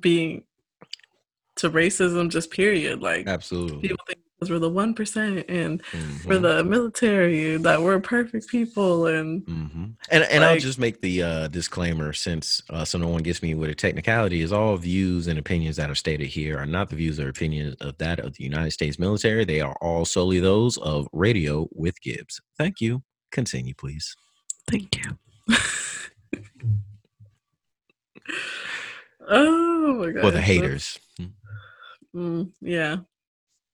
[0.00, 0.44] being
[1.56, 3.02] to racism just period.
[3.02, 3.80] Like Absolutely.
[3.80, 4.20] people think
[4.50, 6.24] we're the one percent and Mhm.
[6.26, 11.22] we're the military that we're perfect people and hmm And and I'll just make the
[11.22, 15.26] uh, disclaimer since uh, so no one gets me with a technicality is all views
[15.26, 18.34] and opinions that are stated here are not the views or opinions of that of
[18.34, 19.44] the United States military.
[19.44, 22.40] They are all solely those of Radio with Gibbs.
[22.58, 23.02] Thank you.
[23.32, 24.14] Continue, please.
[24.70, 25.18] thank you.
[29.28, 30.20] oh my god.
[30.22, 30.98] For the haters,
[32.14, 32.98] Mm, yeah.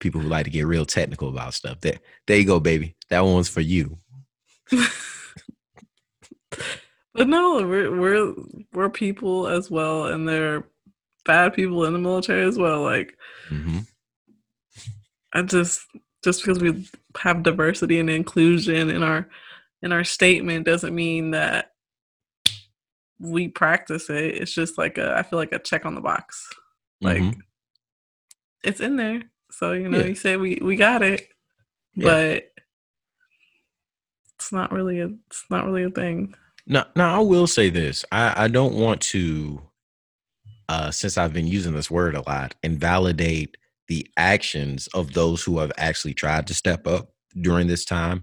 [0.00, 1.80] People who like to get real technical about stuff.
[1.80, 2.96] There, there you go, baby.
[3.10, 3.98] That one's for you.
[7.12, 8.34] But no, we're we're
[8.72, 10.68] we're people as well, and there are
[11.24, 12.82] bad people in the military as well.
[12.82, 13.16] Like
[13.48, 13.80] hmm
[15.34, 15.82] I just
[16.24, 16.88] just because we
[17.18, 19.28] have diversity and inclusion in our
[19.82, 21.72] in our statement doesn't mean that
[23.18, 24.36] we practice it.
[24.36, 26.48] It's just like a I feel like a check on the box.
[27.00, 27.40] Like Mhm.
[28.62, 29.22] it's in there.
[29.50, 30.06] So you know, Yeah.
[30.06, 31.28] you say we we got it,
[31.94, 32.04] Yeah.
[32.04, 32.44] but
[34.36, 36.34] it's not really a it's not really a thing.
[36.66, 38.04] Now, now I will say this.
[38.12, 39.60] I, I don't want to,
[40.68, 43.56] uh, since I've been using this word a lot, invalidate
[43.88, 48.22] the actions of those who have actually tried to step up during this time.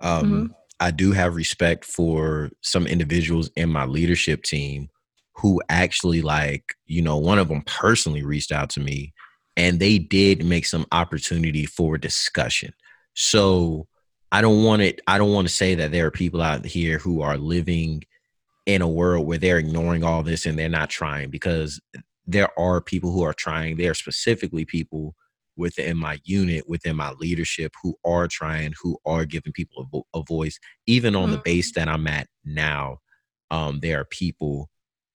[0.00, 4.88] Um, I do have respect for some individuals in my leadership team
[5.34, 9.12] who actually, like, you know, one of them personally reached out to me
[9.56, 12.72] and they did make some opportunity for discussion.
[13.14, 13.86] So,
[14.32, 15.00] I don't want it.
[15.08, 18.04] I don't want to say that there are people out here who are living
[18.66, 21.80] in a world where they're ignoring all this and they're not trying because
[22.26, 23.76] there are people who are trying.
[23.76, 25.16] There are specifically people
[25.56, 30.06] within my unit, within my leadership, who are trying, who are giving people a, vo-
[30.14, 30.58] a voice.
[30.86, 31.44] Even on the Mhm.
[31.44, 33.00] base that I'm at now,
[33.50, 34.70] um, there are people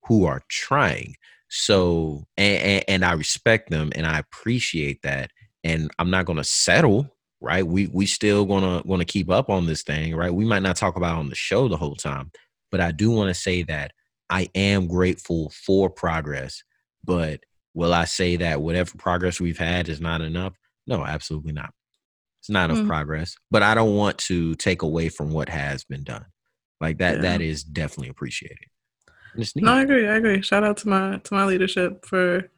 [0.08, 1.16] who are trying.
[1.50, 5.32] So, and, and, I respect them and I appreciate that.
[5.64, 9.66] And I'm not going to settle right we we still gonna gonna keep up on
[9.66, 12.32] this thing right we might not talk about it on the show the whole time
[12.72, 13.92] but i do want to say that
[14.30, 16.64] i am grateful for progress
[17.04, 17.42] but
[17.74, 20.54] will i say that whatever progress we've had is not enough
[20.88, 21.72] no absolutely not
[22.42, 22.88] it's not enough Mm.
[22.88, 26.26] progress but i don't want to take away from what has been done
[26.80, 27.22] like that Yeah.
[27.22, 28.70] that is definitely appreciated
[29.36, 30.08] And it's No, I agree.
[30.08, 30.42] I agree.
[30.42, 32.50] Shout out to my to my leadership for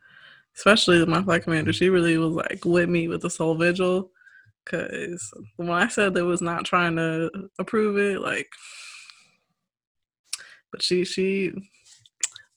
[0.56, 1.74] especially my flight commander.
[1.74, 4.12] She really was like with me with the soul vigil.
[4.66, 8.50] Cause when I said they was not trying to approve it, like
[10.72, 11.54] but she she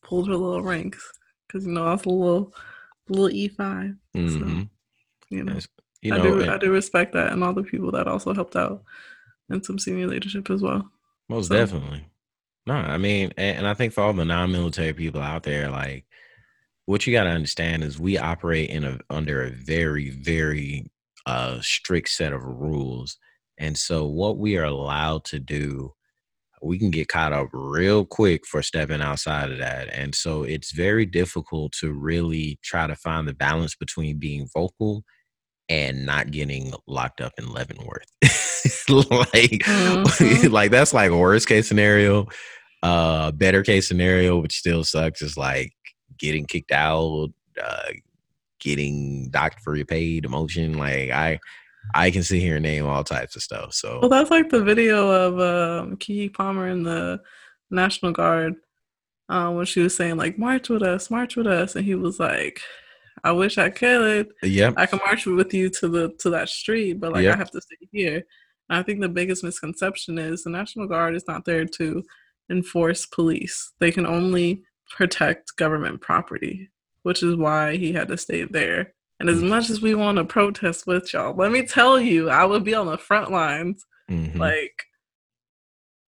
[0.03, 1.13] pulled her little ranks.
[1.51, 2.55] Cause you know I was a little
[3.09, 3.95] little E five.
[4.17, 4.69] Mhm.
[5.31, 5.59] You know.
[6.03, 8.33] You I know do and- I do respect that and all the people that also
[8.35, 8.83] helped out
[9.49, 10.91] and some senior leadership as well.
[11.29, 12.07] Most So- definitely.
[12.67, 16.05] No, I mean, and, I think for all the non-military people out there, like
[16.87, 20.91] what you got to understand is we operate in a under a very, very
[21.27, 23.19] uh strict set of rules,
[23.59, 25.95] and so what we are allowed to do,
[26.63, 30.73] we can get caught up real quick for stepping outside of that, and so it's
[30.73, 35.05] very difficult to really try to find the balance between being vocal
[35.71, 38.05] and not getting locked up in Leavenworth.
[38.91, 40.51] like, Mhm.
[40.53, 42.27] like that's like worst case scenario.
[42.83, 45.73] Uh, better case scenario, which still sucks, is like
[46.19, 47.29] getting kicked out,
[47.63, 47.89] uh,
[48.59, 50.77] getting docked for your pay, demotion.
[50.77, 51.39] Like I,
[51.95, 53.73] I can sit here and name all types of stuff.
[53.73, 57.21] So Well, that's like the video of um, Keke Palmer in the
[57.71, 58.55] National Guard
[59.29, 62.19] uh, when she was saying like "March with us, march with us," and he was
[62.19, 62.61] like,
[63.25, 64.33] "I wish I could.
[64.43, 67.35] yep, I can march with you to the to that street, but like Yep.
[67.35, 68.25] I have to stay here."
[68.69, 72.05] And I think the biggest misconception is the National Guard is not there to
[72.51, 73.73] enforce police.
[73.81, 74.63] They can only
[74.97, 76.71] protect government property,
[77.03, 78.95] which is why he had to stay there.
[79.19, 82.45] And as much as we want to protest with y'all, let me tell you, I
[82.45, 84.83] would be on the front lines mhm, like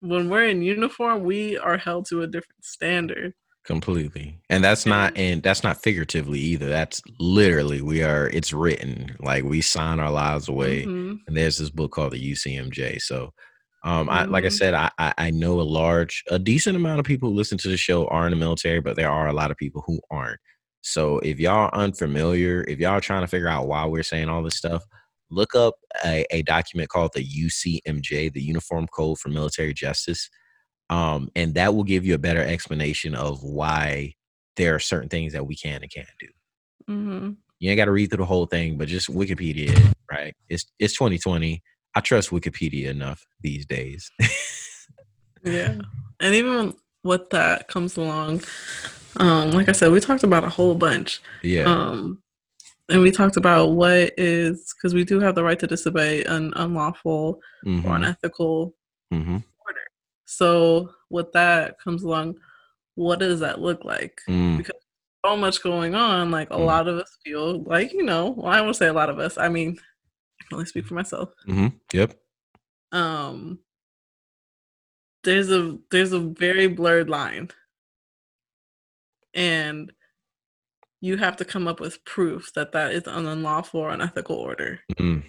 [0.01, 3.33] when we're in uniform, we are held to a different standard.
[3.69, 4.27] Completely.
[4.49, 6.67] And that's not and that's not figuratively either.
[6.67, 9.15] That's literally we are it's written.
[9.19, 10.85] Like we sign our lives away.
[10.85, 11.19] Mhm.
[11.27, 13.31] and there's this book called the ucmj so
[13.85, 14.57] um i like i Mhm.
[14.61, 17.69] said I, I i know a large a decent amount of people who listen to
[17.69, 20.39] the show are in the military but there are a lot of people who aren't.
[20.81, 24.57] So if y'all unfamiliar if y'all trying to figure out why we're saying all this
[24.63, 24.83] stuff
[25.29, 30.29] look up a, a document called the ucmj the uniform code for military justice
[30.89, 34.15] um, and that will give you a better explanation of why
[34.55, 36.27] there are certain things that we can and can't do.
[36.89, 37.37] Mhm.
[37.59, 40.33] You ain't got to read through the whole thing, but just Wikipedia, right?
[40.47, 41.61] It's it's 2020.
[41.95, 44.11] I trust Wikipedia enough these days.
[45.43, 45.75] Yeah.
[46.19, 46.73] And even
[47.03, 48.41] with that comes along,
[49.17, 51.21] um, like I said, we talked about a whole bunch.
[51.43, 52.21] yeah, Um,
[52.89, 56.53] and we talked about what is because we do have the right to disobey an
[56.55, 58.75] unlawful or hmm unethical
[59.11, 59.43] hmm order.
[60.31, 62.35] So with that comes along,
[62.93, 64.21] what does that look like?
[64.29, 64.63] mm,
[65.25, 66.29] So much going on.
[66.29, 66.65] Like a Mm.
[66.65, 68.35] lot of us feel like you know.
[68.37, 69.39] Well, I won't say a lot of us.
[69.39, 69.71] I mean,
[70.39, 71.29] I can only speak for myself.
[71.45, 72.13] hmm Yep.
[72.91, 73.59] Um,
[75.23, 77.49] there's a there's a very blurred line,
[79.33, 79.91] and
[81.01, 84.79] you have to come up with proof that that is an unlawful or unethical order.
[84.99, 85.23] Mm,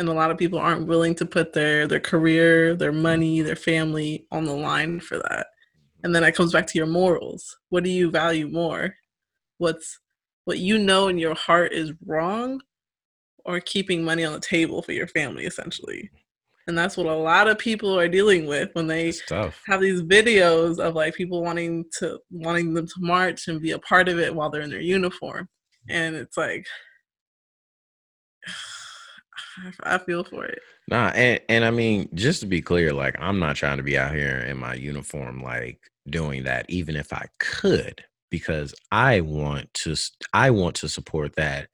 [0.00, 3.54] and a lot of people aren't willing to put their their career their money their
[3.54, 5.48] family on the line for that.
[6.02, 7.58] And then it comes back to your morals.
[7.68, 8.94] What do you value more?
[9.58, 10.00] What's
[10.46, 12.62] what you know in your heart is wrong
[13.44, 16.10] or keeping money on the table for your family essentially.
[16.66, 19.12] And that's what a lot of people are dealing with when they
[19.66, 23.78] have these videos of like people wanting to wanting them to march and be a
[23.78, 25.46] part of it while they're in their uniform.
[25.90, 26.66] And it's like
[29.82, 30.60] I feel for it.
[30.88, 33.96] Nah, and and I mean, just to be clear, like I'm not trying to be
[33.98, 39.72] out here in my uniform, like doing that, even if I could, because I want
[39.74, 39.94] to,
[40.32, 41.68] I want to support that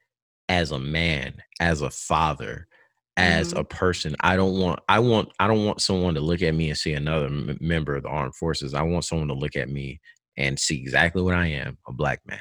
[0.48, 2.68] as a man, as a father,
[3.16, 3.56] as Mhm.
[3.56, 4.16] a person.
[4.20, 6.92] I don't want, I want, I don't want someone to look at me and see
[6.94, 8.74] another m- member of the armed forces.
[8.74, 10.00] I want someone to look at me
[10.36, 12.40] and see exactly what I am, a black man,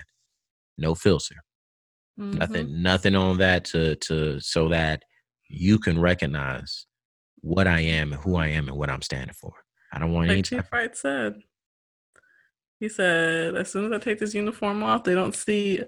[0.77, 1.35] no filter
[2.17, 2.33] Mhm.
[2.33, 5.03] nothing nothing on that to to so that
[5.47, 6.85] you can recognize
[7.41, 9.53] what I am and who I am and what I'm standing for.
[9.93, 11.35] I don't want any Like Chief Wright said.
[12.79, 15.81] He said, as soon as I take this uniform off, they don't see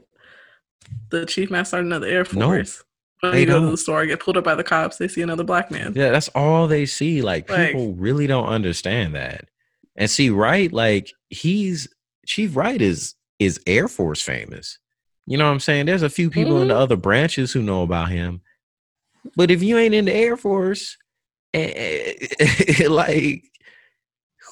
[1.09, 2.83] the chief master sergeant of the Air No, Force.
[3.19, 5.21] when they you go to the store, get pulled up by the cops, they see
[5.21, 5.93] another black man.
[5.95, 7.21] yeah, that's all they see.
[7.21, 9.49] Like Like- people really don't understand that.
[9.97, 11.87] And see, Wright, like he's
[12.25, 14.79] Chief Wright is is Air Force famous.
[15.25, 15.87] You know what I'm saying?
[15.87, 16.79] There's a few people in the Mhm.
[16.81, 18.41] other branches who know about him.
[19.37, 20.97] But if you ain't in the Air Force,
[21.53, 23.43] eh, like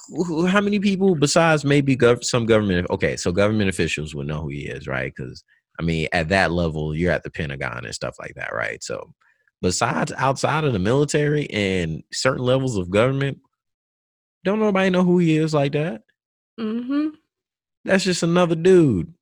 [0.08, 4.28] who- who- how many people besides maybe gov- some government okay so government officials would
[4.28, 5.12] know who he is right?
[5.14, 5.44] Because
[5.80, 8.82] i mean at that level you're at the pentagon and stuff like that right?
[8.84, 9.14] So
[9.62, 13.40] besides outside of the military and certain levels of government
[14.46, 16.04] don't nobody know who he is like that.
[16.60, 17.10] Mm-hmm.
[17.84, 19.14] that's just another dude.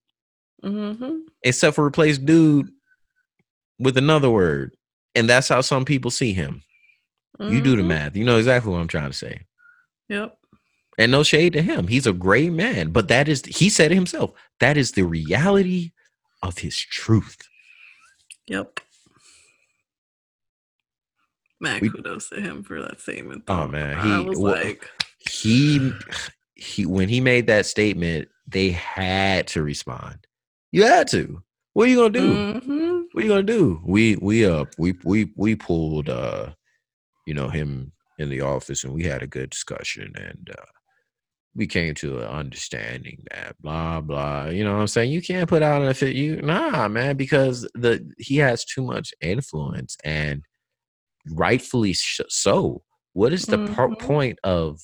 [0.64, 1.18] Mm-hmm.
[1.44, 2.70] except for replace dude
[3.80, 4.76] with another word
[5.16, 6.62] and that's how some people see him
[7.40, 7.88] you do the Mhm.
[7.88, 9.42] math you know exactly what i'm trying to say
[10.10, 10.38] Yep.
[11.00, 11.88] And no shade to him.
[11.88, 12.92] He's a great man.
[12.92, 15.92] But that is, he said it himself, that is the reality
[16.44, 17.38] of his truth.
[18.46, 18.80] Yep.
[21.60, 23.46] Mad We- kudos to him for that statement.
[23.48, 23.68] Oh, though.
[23.70, 24.88] man, I he- was well, like,
[25.18, 25.92] He,
[26.56, 30.28] he, when he made that statement, they had to respond.
[30.72, 31.42] You had to.
[31.74, 32.36] What are you gonna do?
[32.36, 33.02] mm-hmm.
[33.12, 33.82] What are you gonna do?
[33.86, 36.52] We, we, uh, we, we, we pulled, uh,
[37.26, 40.66] you know, him in the office and we had a good discussion and, uh,
[41.56, 44.46] we came to an understanding that blah blah.
[44.48, 45.12] You know what I'm saying?
[45.12, 46.16] You can't put out a fit.
[46.16, 50.42] You nah, man, because the he has too much influence and
[51.30, 52.84] rightfully sh- so.
[53.14, 54.00] What is the par- Mhm.
[54.00, 54.82] point of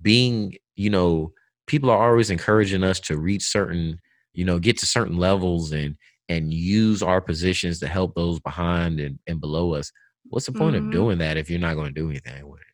[0.00, 0.54] being?
[0.76, 1.32] You know,
[1.66, 4.00] people are always encouraging us to reach certain,
[4.32, 5.96] you know, get to certain levels and
[6.36, 9.92] and use our positions to help those behind and, and below us.
[10.28, 10.86] What's the point Mhm.
[10.86, 12.66] of doing that if you're not going to do anything with it?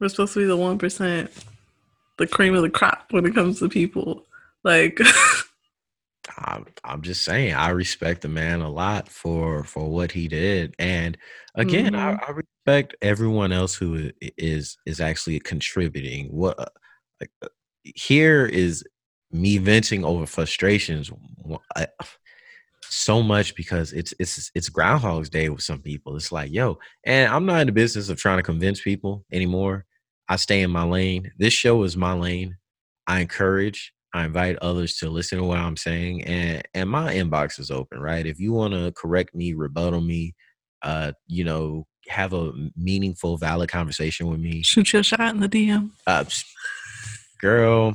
[0.00, 1.30] We're supposed to be the one percent,
[2.16, 4.24] the cream of the crop when it comes to people.
[4.64, 4.98] Like,
[6.38, 10.74] I'm, I'm just saying I respect the man a lot for for what he did,
[10.78, 11.16] and
[11.54, 16.26] again, I, I respect everyone else who is is actually contributing.
[16.28, 16.66] What uh,
[17.20, 17.48] like uh,
[17.82, 18.84] here is
[19.32, 21.10] me venting over frustrations
[21.76, 21.88] I-
[22.90, 26.16] so much because it's it's it's Groundhog's Day with some people.
[26.16, 29.84] It's like yo, and I'm not in the business of trying to convince people anymore.
[30.28, 31.32] I stay in my lane.
[31.38, 32.56] This show is my lane.
[33.06, 33.92] I encourage.
[34.14, 38.00] I invite others to listen to what I'm saying, and and my inbox is open,
[38.00, 38.24] right?
[38.26, 40.34] If you want to correct me, rebuttal me,
[40.82, 45.48] uh, you know, have a meaningful, valid conversation with me, Shoot your shot in the
[45.48, 45.90] DM.
[46.06, 46.24] uh,
[47.40, 47.94] girl,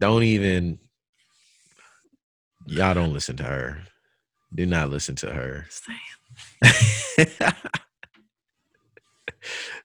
[0.00, 0.78] don't even.
[2.66, 3.82] Y'all don't listen to her.
[4.54, 5.66] Do not listen to her.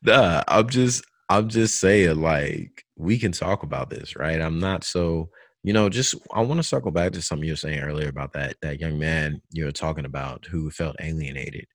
[0.03, 4.41] Nah, I'm just I'm just saying like we can talk about this, right?
[4.41, 5.29] I'm not so
[5.63, 8.33] you know, just I want to circle back to something you were saying earlier about
[8.33, 11.67] that that young man you were talking about who felt alienated.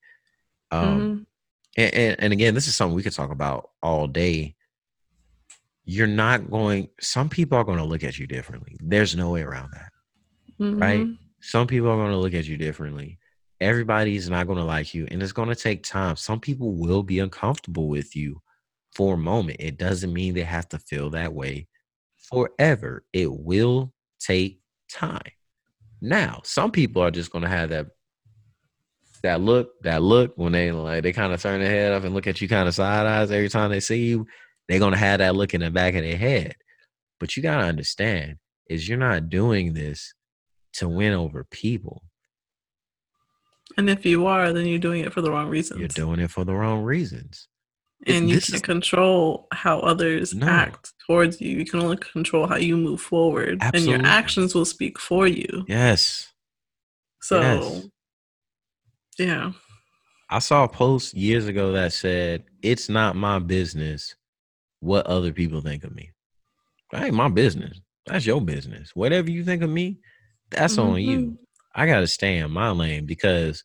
[0.72, 1.26] Um Mhm.
[1.78, 4.56] and, and, and again, this is something we could talk about all day.
[5.84, 8.76] You're not going some people are going to look at you differently.
[8.80, 9.92] There's no way around that.
[10.58, 11.06] Right?
[11.06, 11.18] Mhm.
[11.40, 13.18] Some people are going to look at you differently.
[13.60, 16.16] Everybody's not going to like you, and it's going to take time.
[16.16, 18.42] Some people will be uncomfortable with you
[18.94, 19.58] for a moment.
[19.60, 21.68] It doesn't mean they have to feel that way
[22.16, 23.04] forever.
[23.12, 25.20] It will take time.
[26.00, 27.86] Now, some people are just going to have that
[29.22, 32.14] that look, that look when they like they kind of turn their head up and
[32.14, 34.26] look at you kind of side eyes every time they see you.
[34.68, 36.54] They're going to have that look in the back of their head.
[37.18, 38.36] But you got to understand
[38.68, 40.12] is you're not doing this
[40.78, 42.02] to win over people.
[43.76, 45.80] And if you are, then you're doing it for the wrong reasons.
[45.80, 47.48] You're doing it for the wrong reasons.
[48.06, 50.46] And you can't is- control how others No.
[50.46, 51.56] act towards you.
[51.58, 55.64] You can only control how you move forward, and your actions will speak for you.
[55.68, 56.32] Yes.
[57.22, 57.86] So, Yes.
[59.18, 59.52] yeah,
[60.28, 64.14] I saw a post years ago that said, It's not my business
[64.80, 66.12] what other people think of me.
[66.92, 67.80] That ain't my business.
[68.06, 68.94] That's your business.
[68.94, 69.98] Whatever you think of me,
[70.50, 71.20] that's on you.
[71.20, 71.38] Mhm.
[71.74, 73.62] I got to stay in my lane because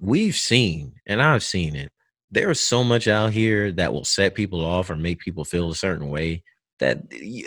[0.00, 1.92] we've seen, and I've seen it,
[2.30, 5.70] there is so much out here that will set people off or make people feel
[5.70, 6.42] a certain way
[6.78, 7.02] that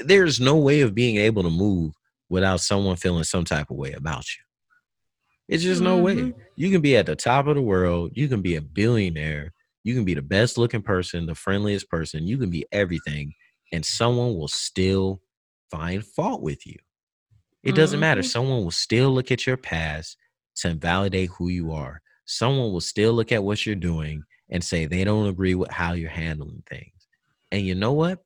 [0.05, 1.93] there's no way of being able to move
[2.29, 4.43] without someone feeling some type of way about you.
[5.47, 6.15] It's just no way.
[6.15, 6.33] Mhm.
[6.55, 9.53] You can be at the top of the world, you can be a billionaire,
[9.83, 13.33] you can be the best looking person, the friendliest person, you can be everything,
[13.71, 15.21] and someone will still
[15.69, 16.77] find fault with you.
[17.65, 18.21] It doesn't matter.
[18.21, 18.29] Mhm.
[18.31, 20.17] Someone will still look at your past
[20.57, 22.01] to validate who you are.
[22.25, 25.93] Someone will still look at what you're doing and say they don't agree with how
[25.93, 27.07] you're handling things.
[27.51, 28.23] And you know what?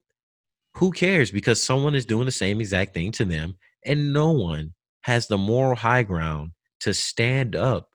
[0.76, 1.32] Who cares?
[1.32, 5.38] Because someone is doing the same exact thing to them, and no one has the
[5.38, 7.90] moral high ground to stand up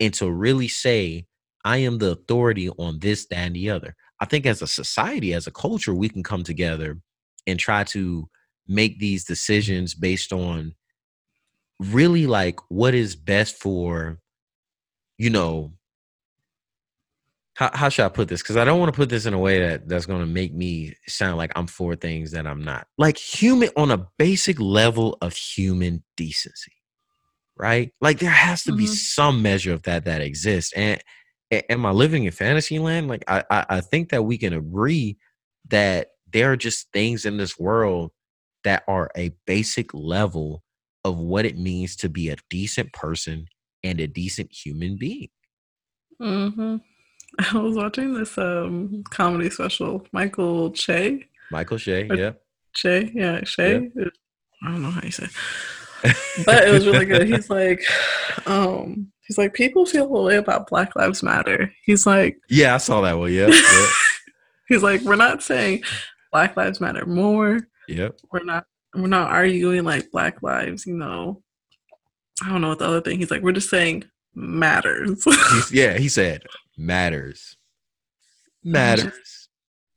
[0.00, 1.26] and to really say,
[1.64, 3.96] I am the authority on this, that, and the other.
[4.20, 7.00] I think as a society, as a culture, we can come together
[7.46, 8.28] and try to
[8.66, 10.74] make these decisions based on
[11.80, 14.18] really like what is best for,
[15.18, 15.72] you know,
[17.54, 18.42] how, how should I put this?
[18.42, 20.52] Because I don't want to put this in a way that that's going to make
[20.52, 22.86] me sound like I'm for things that I'm not.
[22.98, 26.72] Like human on a basic level of human decency,
[27.56, 27.92] right?
[28.00, 28.88] Like there has to be Mhm.
[28.88, 30.72] some measure of that that exists.
[30.72, 31.00] And
[31.52, 33.06] am I living in fantasy land?
[33.06, 35.16] Like I, I, I think that we can agree
[35.68, 38.10] that there are just things in this world
[38.64, 40.62] that are a basic level
[41.04, 43.46] of what it means to be a decent person
[43.82, 45.28] and a decent human being.
[46.20, 46.80] Mhm.
[47.52, 50.06] I was watching this um comedy special.
[50.12, 52.32] Michael Che, Michael Uh, yeah.
[52.74, 53.90] Che, yeah, Che.
[54.62, 55.24] I don't know how you say.
[55.24, 56.16] it.
[56.46, 57.26] but it was really good.
[57.26, 57.82] He's like,
[58.46, 61.72] um, he's like, people feel a way about Black Lives Matter.
[61.84, 63.32] He's like, yeah, I saw that one.
[63.32, 63.48] Yeah.
[63.48, 63.88] yep,
[64.68, 65.82] he's like, we're not saying
[66.32, 67.60] Black Lives Matter more.
[67.88, 68.18] Yep.
[68.32, 70.86] We're not, we're not arguing like Black Lives.
[70.86, 71.42] You know,
[72.42, 73.18] I don't know what the other thing.
[73.18, 74.04] He's like, we're just saying
[74.34, 75.24] matters.
[75.72, 76.44] Yeah, he said
[76.76, 77.56] matters,
[78.64, 79.48] matters.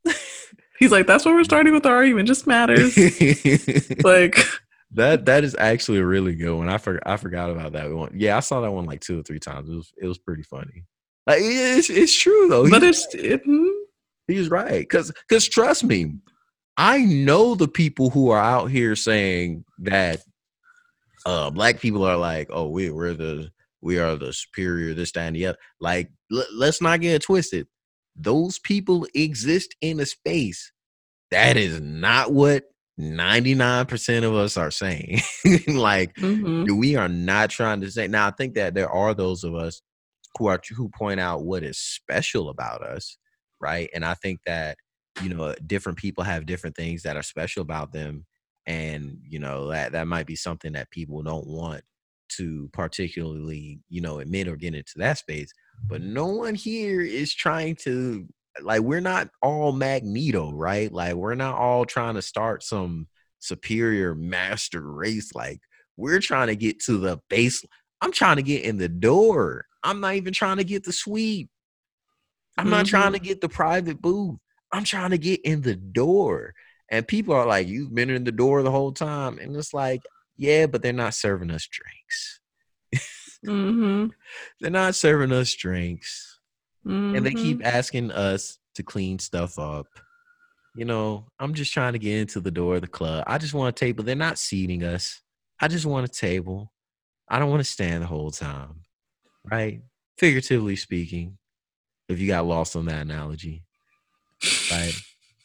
[0.78, 2.28] he's like, that's what we're starting with the argument.
[2.28, 2.96] Just matters.
[4.04, 4.38] like,
[4.92, 6.68] that that is actually a really good one.
[6.68, 8.12] I forgot I forgot about that one.
[8.14, 9.68] Yeah, I saw that one like two or three times.
[9.68, 10.84] It was it was pretty funny.
[11.26, 12.68] Like it's it's true though.
[12.70, 13.70] but He's, it's it, mm,
[14.26, 14.88] he's right.
[14.88, 16.14] Cause cause trust me,
[16.78, 20.20] I know the people who are out here saying that
[21.26, 23.50] uh black people are like, oh, we we're the
[23.82, 25.58] we are the superior, this, that, and the other.
[25.80, 27.66] Like, l- let's not get it twisted.
[28.16, 30.72] Those people exist in a space.
[31.30, 32.64] That is not what
[33.00, 35.20] 99% of us are saying.
[35.68, 36.78] like, mhm.
[36.78, 39.82] we are not trying to say now i think that there are those of us
[40.38, 43.16] who are who point out what is special about us
[43.60, 44.76] right and i think that
[45.22, 48.24] you know different people have different things that are special about them
[48.66, 51.82] and you know that that might be something that people don't want
[52.28, 55.52] to particularly you know admit or get into that space
[55.86, 58.26] but no one here is trying to
[58.62, 63.06] like we're not all magneto right like we're not all trying to start some
[63.40, 65.34] superior master race.
[65.34, 65.60] Like
[65.96, 67.64] we're trying to get to the base.
[68.00, 69.66] I'm trying to get in the door.
[69.82, 71.48] I'm not even trying to get the suite.
[72.56, 73.14] I'm not trying mm-hmm.
[73.14, 74.38] to get the private booth.
[74.72, 76.54] I'm trying to get in the door.
[76.90, 79.38] And people are like, You've been in the door the whole time.
[79.38, 80.02] And it's like,
[80.36, 82.40] Yeah, but they're not serving us drinks.
[83.46, 84.08] Mm-hmm.
[84.60, 86.38] They're not serving us drinks.
[86.84, 87.38] And they Mm-hmm.
[87.42, 89.86] keep asking us to clean stuff up.
[90.74, 93.24] You know, I'm just trying to get into the door of the club.
[93.26, 94.04] I just want a table.
[94.04, 95.20] They're not seating us.
[95.60, 96.72] I just want a table.
[97.28, 98.82] I don't want to stand the whole time.
[99.50, 99.82] Right?
[100.18, 101.38] Figuratively speaking,
[102.08, 103.64] if you got lost on that analogy.
[104.70, 104.94] Right?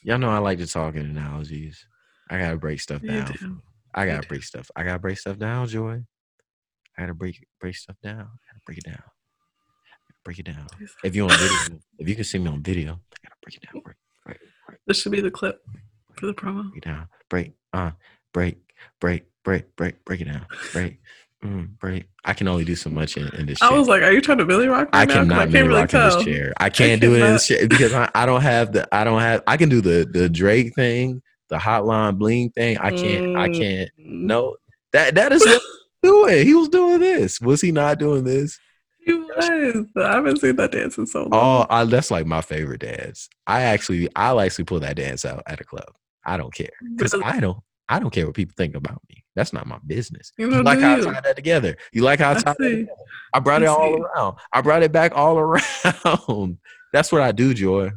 [0.04, 1.86] Y'all know I like to talk in analogies.
[2.30, 3.32] I gotta break stuff down.
[3.40, 3.62] do.
[3.94, 4.28] I gotta do.
[4.28, 4.70] break stuff.
[4.76, 6.04] I gotta break stuff down, Joy.
[6.98, 8.20] I gotta break break stuff down.
[8.20, 9.04] I gotta break it down.
[10.24, 10.68] Break it down.
[11.04, 13.64] If you on video, if you can see me on video, I gotta break it
[13.64, 13.82] down.
[13.84, 14.38] Break, break,
[14.68, 15.62] break, This should be the clip
[16.18, 16.70] for the promo.
[16.72, 17.08] break it down.
[17.30, 17.92] Break, uh,
[18.34, 18.58] break,
[19.00, 20.46] break, break, break, break it down.
[20.72, 21.00] Break,
[21.44, 22.06] mm, break.
[22.26, 23.60] I can only do so much in, in this.
[23.60, 23.70] Chair.
[23.70, 26.00] I was like, "Are you trying to Milly Rock?" I cannot I can't really rocking
[26.00, 26.16] tell.
[26.18, 26.54] this chair.
[26.58, 29.20] I can't do it in this chair because I, I don't have the I don't
[29.22, 32.78] have I can do the the Drake thing, the hotline bling thing.
[32.78, 33.60] I can't I Mm.
[33.60, 34.56] can't no
[34.94, 35.62] that that is what
[36.02, 36.46] he was doing.
[36.48, 37.42] He was doing this.
[37.42, 38.60] Was he not doing this?
[39.06, 39.86] He was.
[39.98, 41.30] I haven't seen that dance in so long.
[41.34, 43.28] Oh, I, that's like my favorite dance.
[43.48, 45.90] I actually I'll actually pull that dance out at a club.
[46.26, 47.58] I don't care because I don't
[47.90, 49.24] I don't care what people think about me.
[49.36, 50.32] That's not my business.
[50.38, 51.76] You You like how I tied that together?
[51.92, 52.92] You like how I I tied together?
[53.34, 54.38] I brought it all around.
[54.52, 56.58] I brought it back all around.
[56.92, 57.92] That's what I do, Joy.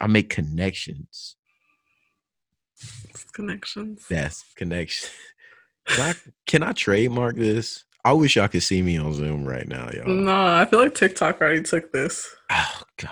[0.00, 1.36] I make connections.
[3.08, 4.06] It's connections.
[4.08, 5.10] That's connection.
[5.86, 6.14] Can I,
[6.46, 7.84] can I trademark this?
[8.04, 10.08] I wish y'all could see me on Zoom right now, y'all.
[10.08, 12.28] No, I feel like TikTok already took this.
[12.50, 13.10] Oh God,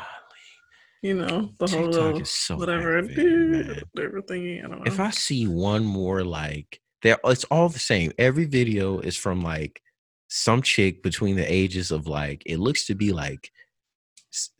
[1.04, 3.82] You know, the whole TikTok little is so whatever, man.
[3.94, 4.82] I don't know.
[4.86, 8.10] if I see one more like there, it's all the same.
[8.18, 9.82] Every video is from like
[10.28, 13.50] some chick between the ages of like it looks to be like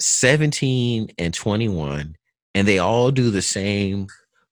[0.00, 2.14] 17 and 21
[2.54, 4.06] and they all do the same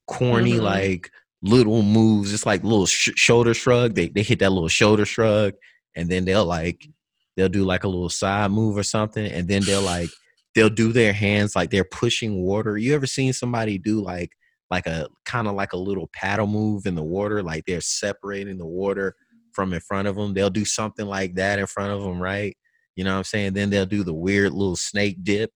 [0.07, 0.63] corny Mhm.
[0.63, 1.11] like
[1.43, 5.53] little moves it's like little sh- shoulder shrug they, they hit that little shoulder shrug
[5.95, 6.89] and then they'll like
[7.37, 10.09] they'll do like a little side move or something and then they'll like
[10.55, 14.33] they'll do their hands like they're pushing water you ever seen somebody do like
[14.71, 18.59] like a kind of like a little paddle move in the water like they're separating
[18.59, 19.15] the water
[19.53, 22.57] from in front of them they'll do something like that in front of them right
[22.97, 25.51] you know what i'm saying then they'll do the weird little snake dip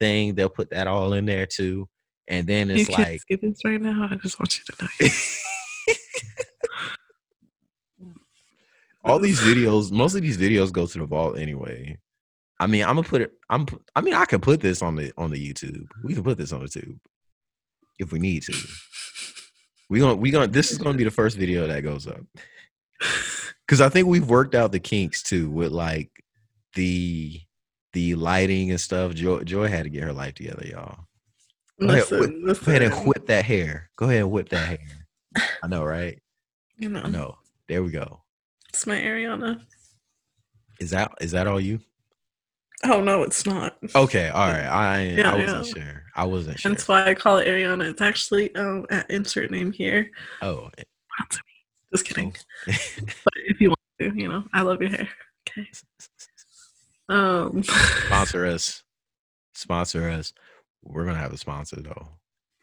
[0.00, 1.88] thing they'll put that all in there too
[2.28, 4.08] and then you it's can't like see this right now.
[4.10, 4.90] I just want you to know.
[9.04, 11.98] all these videos most of these videos go to the vault anyway
[12.62, 15.12] i mean i'm gonna put it i'm i mean i can put this on the
[15.18, 15.86] on the youtube.
[16.04, 16.98] We can put this on the tube
[17.98, 18.56] if we need to.
[19.90, 22.20] We gonna we gonna this is gonna be the first video that goes up.
[23.64, 26.10] Because i think we've worked out the kinks too with like
[26.74, 27.40] the
[27.92, 29.14] the lighting and stuff.
[29.14, 30.98] Joy joy had to get her life together y'all.
[31.80, 32.64] Go ahead, whip- listen.
[32.64, 33.90] go ahead and whip that hair.
[33.96, 35.06] Go ahead and whip that hair.
[35.62, 36.20] I know right?
[36.76, 37.38] You know, i know.
[37.68, 38.22] There we go.
[38.68, 39.62] It's my Ariana.
[40.80, 41.80] is that is that all you
[42.84, 43.76] Oh no, it's not.
[43.94, 44.64] Okay, all right.
[44.66, 45.84] I Yeah, I wasn't yeah.
[45.84, 46.02] sure.
[46.16, 46.72] I wasn't sure.
[46.72, 47.88] That's why I call it Ariana.
[47.90, 50.10] It's actually um at insert name here.
[50.42, 50.68] Oh.
[51.92, 52.34] Just kidding.
[52.68, 52.72] oh.
[53.24, 55.08] But if you want to, you know, I love your hair.
[55.48, 55.68] Okay.
[57.08, 58.82] Um sponsor us.
[59.54, 60.32] Sponsor us.
[60.82, 62.08] We're gonna have a sponsor though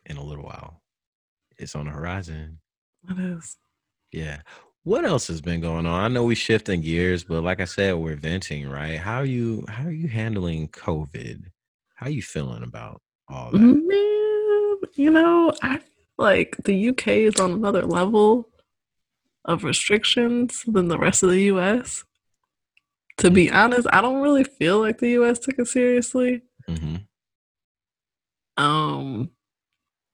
[0.06, 0.82] in a little while.
[1.58, 2.60] It's on the horizon.
[3.10, 3.58] it is.
[4.12, 4.42] Yeah.
[4.84, 6.02] What else has been going on?
[6.02, 8.98] I know we shifting gears, but like I said, we're venting, right?
[8.98, 11.44] How are you how are you handling COVID?
[11.96, 13.58] How are you feeling about all that?
[13.60, 15.86] Man, you know, I feel
[16.18, 18.50] like the UK is on another level
[19.46, 22.06] of restrictions than the rest of the US.
[23.18, 26.42] To be honest, I don't really feel like the US took it seriously.
[26.68, 26.96] hmm
[28.56, 29.32] Um,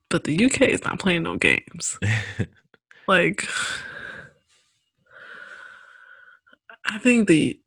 [0.10, 2.00] but the UK is not playing no games.
[3.08, 3.48] Like,
[6.86, 7.60] I think the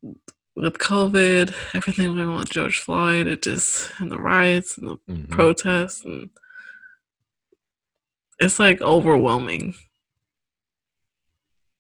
[0.55, 4.97] with COVID, everything going on with George Floyd, it just and the riots and the
[5.09, 5.31] Mhm.
[5.31, 6.31] protests and
[8.41, 9.75] it's like overwhelming.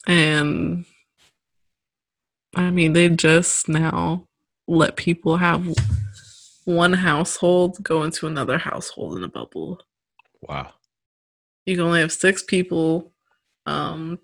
[0.07, 0.84] And
[2.55, 4.26] I mean, they just now
[4.66, 5.66] let people have
[6.64, 9.80] one household go into another household in a bubble.
[10.43, 10.72] Wow.
[11.66, 13.12] You can only have six people
[13.66, 14.18] um,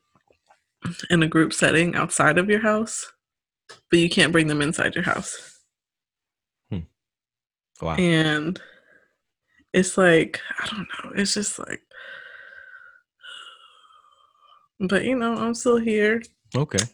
[1.10, 3.12] in a group setting outside of your house,
[3.90, 5.50] but you can't bring them inside your house.
[7.82, 7.96] Wow.
[7.96, 8.60] And
[9.72, 11.82] it's like, I don't know, it's just like,
[14.80, 16.22] But you know, I'm still here.
[16.54, 16.84] Okay.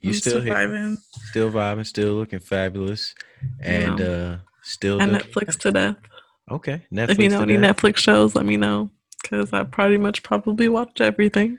[0.00, 0.96] You I'm still here, surviving.
[1.30, 3.14] still vibing, still looking fabulous,
[3.60, 5.96] and uh still And Netflix to death.
[6.50, 7.10] Okay, Netflix.
[7.10, 7.56] if you know any.
[7.56, 8.90] Netflix shows, let me know.
[9.22, 11.58] Because I pretty much probably watch everything.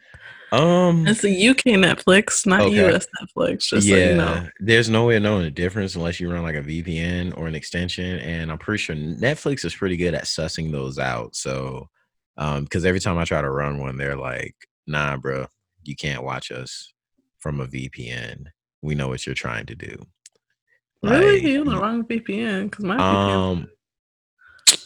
[0.51, 2.89] Um, It's the UK Netflix, not Okay.
[2.89, 3.67] US Netflix.
[3.69, 4.47] Just yeah, so you know.
[4.59, 7.55] there's no way of knowing the difference unless you run like a VPN or an
[7.55, 8.19] extension.
[8.19, 11.35] And I'm pretty sure Netflix is pretty good at sussing those out.
[11.35, 11.89] So,
[12.37, 14.55] um, because every time I try to run one, they're like,
[14.87, 15.47] "Nah, bro,
[15.83, 16.93] you can't watch us
[17.37, 18.45] from a VPN.
[18.81, 20.05] We know what you're trying to do."
[21.03, 21.35] Really?
[21.35, 22.69] Like, you the wrong VPN?
[22.69, 23.67] Because my VPN.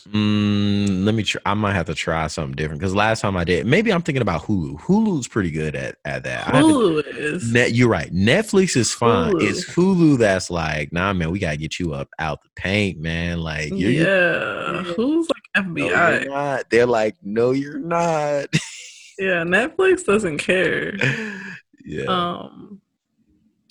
[0.08, 1.24] Mm, let me.
[1.24, 4.02] Try, I might have to try something different because last time I did, maybe I'm
[4.02, 4.80] thinking about Hulu.
[4.82, 6.46] Hulu's pretty good at at that.
[6.48, 7.52] Hulu is.
[7.52, 8.12] Net, you're right.
[8.14, 9.34] Netflix is fine.
[9.34, 9.42] Hulu.
[9.50, 13.40] It's Hulu that's like, nah, man, we gotta get you up out the paint, man.
[13.40, 14.84] Like, you're, yeah.
[14.84, 16.28] Who's like no, you're FBI?
[16.28, 16.70] not.
[16.70, 18.48] They're like, no, you're not.
[19.20, 20.96] yeah, Netflix doesn't care.
[21.86, 22.82] yeah, Um,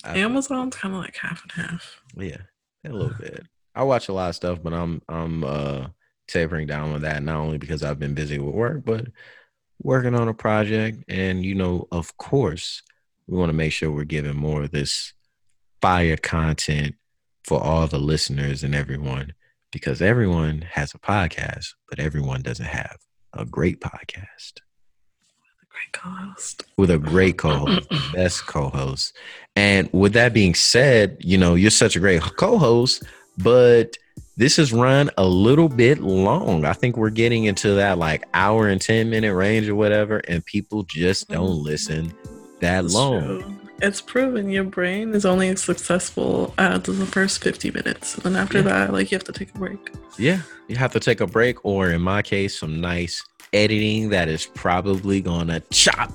[0.03, 2.01] I- Amazon's kind of like half and half.
[2.17, 2.37] yeah,
[2.85, 3.45] a little bit.
[3.75, 5.87] I watch a lot of stuff, but I'm I'm uh
[6.33, 7.23] tapering down on that.
[7.23, 9.07] Not only because I've been busy with work, but
[9.81, 12.81] working on a project, and you know, of course,
[13.27, 15.13] we want to make sure we're giving more of this
[15.81, 16.95] fire content
[17.45, 19.33] for all the listeners and everyone
[19.71, 22.97] because everyone has a podcast, but everyone doesn't have
[23.33, 24.59] a great podcast
[25.69, 26.63] Great co-host.
[26.77, 29.17] with a great co-host, best co-host.
[29.55, 33.03] And with that being said, you know, you're such a great co-host,
[33.39, 33.97] but
[34.35, 36.65] this has run a little bit long.
[36.65, 40.43] I think we're getting into that like hour and 10 minute range or whatever, and
[40.45, 41.65] people just don't mm-hmm.
[41.65, 42.13] listen
[42.59, 43.21] that It's long.
[43.23, 43.55] true.
[43.81, 48.15] It's proven your brain is only successful at the first 50 minutes.
[48.15, 48.63] And then after Yeah.
[48.63, 49.91] that, like you have to take a break.
[50.17, 54.29] Yeah, you have to take a break, or in my case, some nice editing that
[54.29, 56.11] is probably gonna chop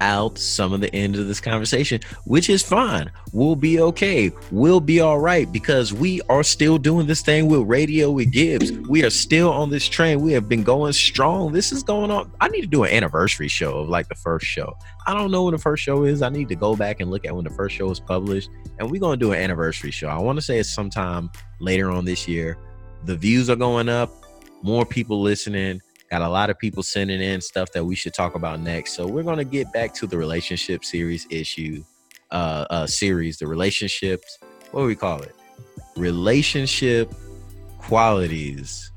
[0.00, 3.10] out some of the end of this conversation, which is fine.
[3.32, 4.32] We'll be okay.
[4.50, 8.72] We'll be all right because we are still doing this thing with Radio with Gibbs.
[8.88, 10.20] We are still on this train.
[10.20, 11.52] We have been going strong.
[11.52, 12.32] This is going on.
[12.40, 14.76] I need to do an anniversary show of like the first show.
[15.06, 16.22] I don't know when the first show is.
[16.22, 18.90] I need to go back and look at when the first show was published, and
[18.90, 20.08] we're gonna do an anniversary show.
[20.08, 21.30] I want to say it's sometime
[21.60, 22.58] later on this year.
[23.04, 24.10] The views are going up,
[24.62, 25.80] more people listening.
[26.10, 28.94] Got a lot of people sending in stuff that we should talk about next.
[28.94, 31.82] So we're gonna get back to the relationship series issue,
[32.30, 34.38] uh, uh series, the relationships.
[34.70, 35.34] What do we call it?
[35.96, 37.12] Relationship
[37.78, 38.90] qualities,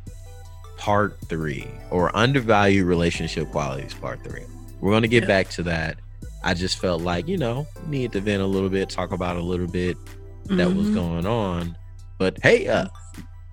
[0.77, 4.43] part three, or undervalued relationship qualities, part three.
[4.79, 5.27] We're gonna get Yeah.
[5.27, 5.97] back to that.
[6.43, 9.41] I just felt like you know need to vent a little bit, talk about a
[9.41, 9.97] little bit
[10.45, 10.93] that was Mhm.
[10.93, 11.75] going on.
[12.19, 12.87] But hey, uh,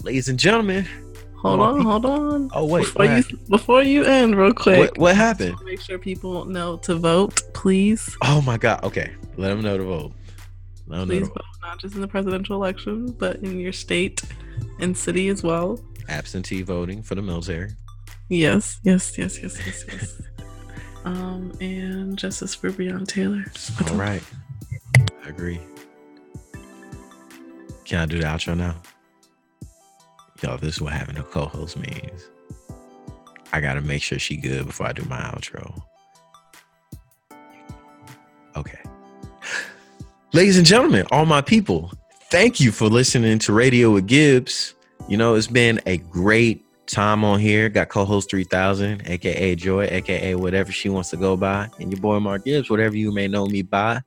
[0.02, 0.86] ladies and gentlemen,
[1.38, 1.80] Hold on.
[1.80, 2.50] hold on.
[2.54, 4.78] Oh, wait, before you before you end, real quick.
[4.78, 5.56] what, what happened?
[5.64, 8.16] Make sure people know to vote, please.
[8.22, 8.82] Oh my god.
[8.84, 10.12] Okay, let them know to vote.
[10.86, 11.68] Let them know Please to vote, vote.
[11.68, 14.22] not just in the presidential election, but in your state
[14.78, 15.80] and city as well.
[16.08, 17.70] Absentee voting for the military.
[18.28, 20.22] Yes, yes, yes, yes, yes, yes.
[21.04, 23.42] um, and justice for Breonna Taylor.
[23.46, 24.22] That's All right,
[25.24, 25.60] I agree.
[27.84, 28.76] Can I do the outro now?
[30.42, 32.28] Yo, this is what having a co-host means.
[33.52, 35.82] I gotta make sure she good before I do my outro.
[38.54, 38.78] Okay.
[40.32, 41.90] Ladies and gentlemen, all my people,
[42.30, 44.74] thank you for listening to Radio with Gibbs.
[45.08, 47.70] You know, it's been a great time on here.
[47.70, 52.18] Got co-host 3000, aka Joy, aka whatever she wants to go by, and your boy
[52.20, 54.02] Mark Gibbs, whatever you may know me by.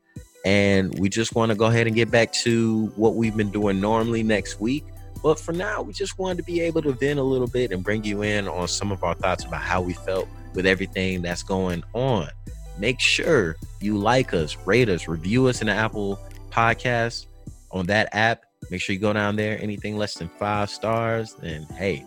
[0.46, 3.82] And we just want to go ahead and get back to what we've been doing
[3.82, 4.86] normally next week.
[5.22, 7.84] But for now, we just wanted to be able to vent a little bit and
[7.84, 11.44] bring you in on some of our thoughts about how we felt with everything that's
[11.44, 12.30] going on.
[12.78, 17.26] Make sure you like us, rate us, review us in the Apple Podcast
[17.72, 18.44] on that app.
[18.72, 19.62] Make sure you go down there.
[19.62, 22.06] Anything less than five stars, and hey,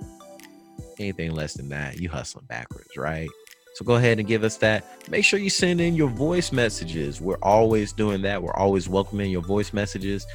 [0.99, 3.29] anything less than that, you hustling backwards, right?
[3.75, 4.85] So go ahead and give us that.
[5.11, 7.21] Make sure you send in your voice messages.
[7.21, 8.43] We're always doing that.
[8.43, 10.27] We're always welcoming your voice messages.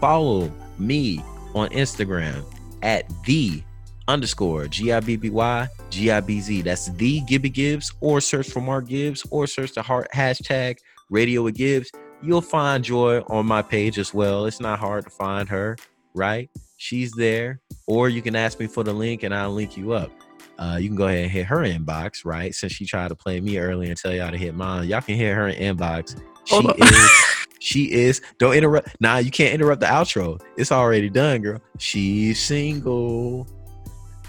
[0.00, 1.22] Follow me
[1.56, 2.44] on Instagram
[2.82, 3.62] at the
[4.08, 6.62] underscore G I B B Y G I B Z.
[6.62, 10.78] That's the Gibby Gibbs, or search for Mark Gibbs, or search the heart hashtag
[11.10, 11.90] Radio with Gibbs.
[12.22, 14.46] You'll find Joy on my page as well.
[14.46, 15.76] It's not hard to find her,
[16.14, 16.50] right?
[16.76, 17.60] She's there.
[17.86, 20.10] Or you can ask me for the link and I'll link you up.
[20.58, 22.54] Uh, you can go ahead and hit her inbox, right?
[22.54, 25.16] Since she tried to play me earlier and tell y'all to hit mine, y'all can
[25.16, 26.18] hit her inbox.
[26.44, 27.10] She is,
[27.66, 28.20] she is.
[28.38, 29.00] Don't interrupt.
[29.00, 30.40] Nah, you can't interrupt the outro.
[30.56, 31.60] It's already done, girl.
[31.78, 33.44] She's single.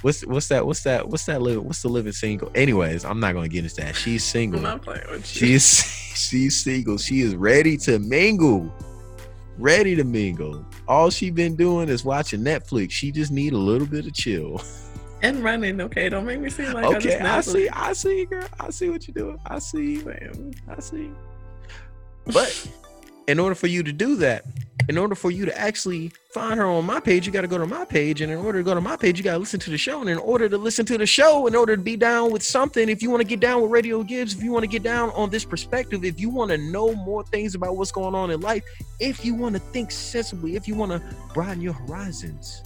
[0.01, 0.65] What's what's that?
[0.65, 1.07] What's that?
[1.07, 1.43] What's that?
[1.43, 2.51] Live, what's the living single?
[2.55, 3.95] Anyways, I'm not gonna get into that.
[3.95, 4.57] She's single.
[4.59, 5.59] I'm not playing with you.
[5.59, 5.83] She's
[6.15, 6.97] she's single.
[6.97, 8.73] She is ready to mingle.
[9.59, 10.65] Ready to mingle.
[10.87, 12.89] All she been doing is watching Netflix.
[12.89, 14.63] She just need a little bit of chill.
[15.21, 15.79] and running.
[15.79, 17.69] Okay, don't make me seem like okay, I I see.
[17.69, 18.47] I see, girl.
[18.59, 19.37] I see what you're doing.
[19.45, 20.01] I see.
[20.01, 20.51] Damn.
[20.67, 21.11] I see.
[22.25, 22.67] But
[23.27, 24.45] in order for you to do that,
[24.89, 27.57] in order for you to actually find her on my page, you got to go
[27.57, 28.21] to my page.
[28.21, 29.99] And in order to go to my page, you got to listen to the show.
[29.99, 32.87] And in order to listen to the show, in order to be down with something,
[32.87, 35.09] if you want to get down with Radio Gibbs, if you want to get down
[35.09, 38.39] on this perspective, if you want to know more things about what's going on in
[38.39, 38.63] life,
[38.99, 41.01] if you want to think sensibly, if you want to
[41.33, 42.63] broaden your horizons,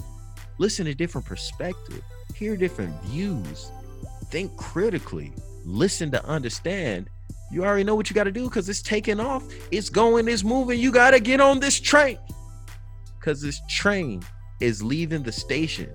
[0.59, 2.03] listen to different perspective,
[2.35, 3.71] hear different views,
[4.25, 5.33] think critically,
[5.65, 7.09] listen to understand.
[7.51, 9.43] You already know what you got to do because it's taking off.
[9.71, 10.79] It's going, it's moving.
[10.79, 12.17] You got to get on this train
[13.19, 14.23] because this train
[14.61, 15.93] is leaving the station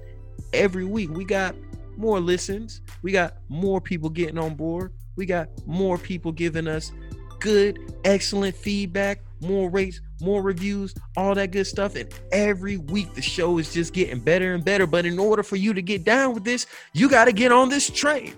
[0.52, 1.10] every week.
[1.10, 1.54] We got
[1.96, 2.82] more listens.
[3.02, 4.92] We got more people getting on board.
[5.16, 6.92] We got more people giving us
[7.40, 11.96] good, excellent feedback, more rates, more reviews, all that good stuff.
[11.96, 14.86] And every week the show is just getting better and better.
[14.86, 17.70] But in order for you to get down with this, you got to get on
[17.70, 18.34] this train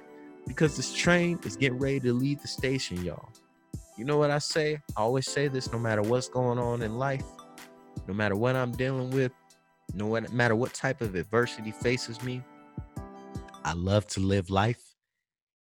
[0.48, 3.28] because this train is getting ready to leave the station, y'all.
[3.96, 4.80] You know what I say?
[4.96, 7.24] I always say this no matter what's going on in life,
[8.06, 9.32] no matter what I'm dealing with,
[9.94, 12.42] no matter what type of adversity faces me,
[13.64, 14.82] I love to live life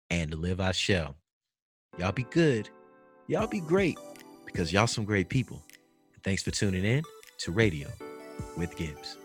[0.10, 1.16] and to live I shall.
[1.98, 2.70] Y'all be good.
[3.28, 3.98] Y'all be great
[4.46, 5.64] because y'all some great people.
[6.24, 7.04] Thanks for tuning in
[7.40, 7.88] to Radio
[8.58, 9.18] with Gibbs.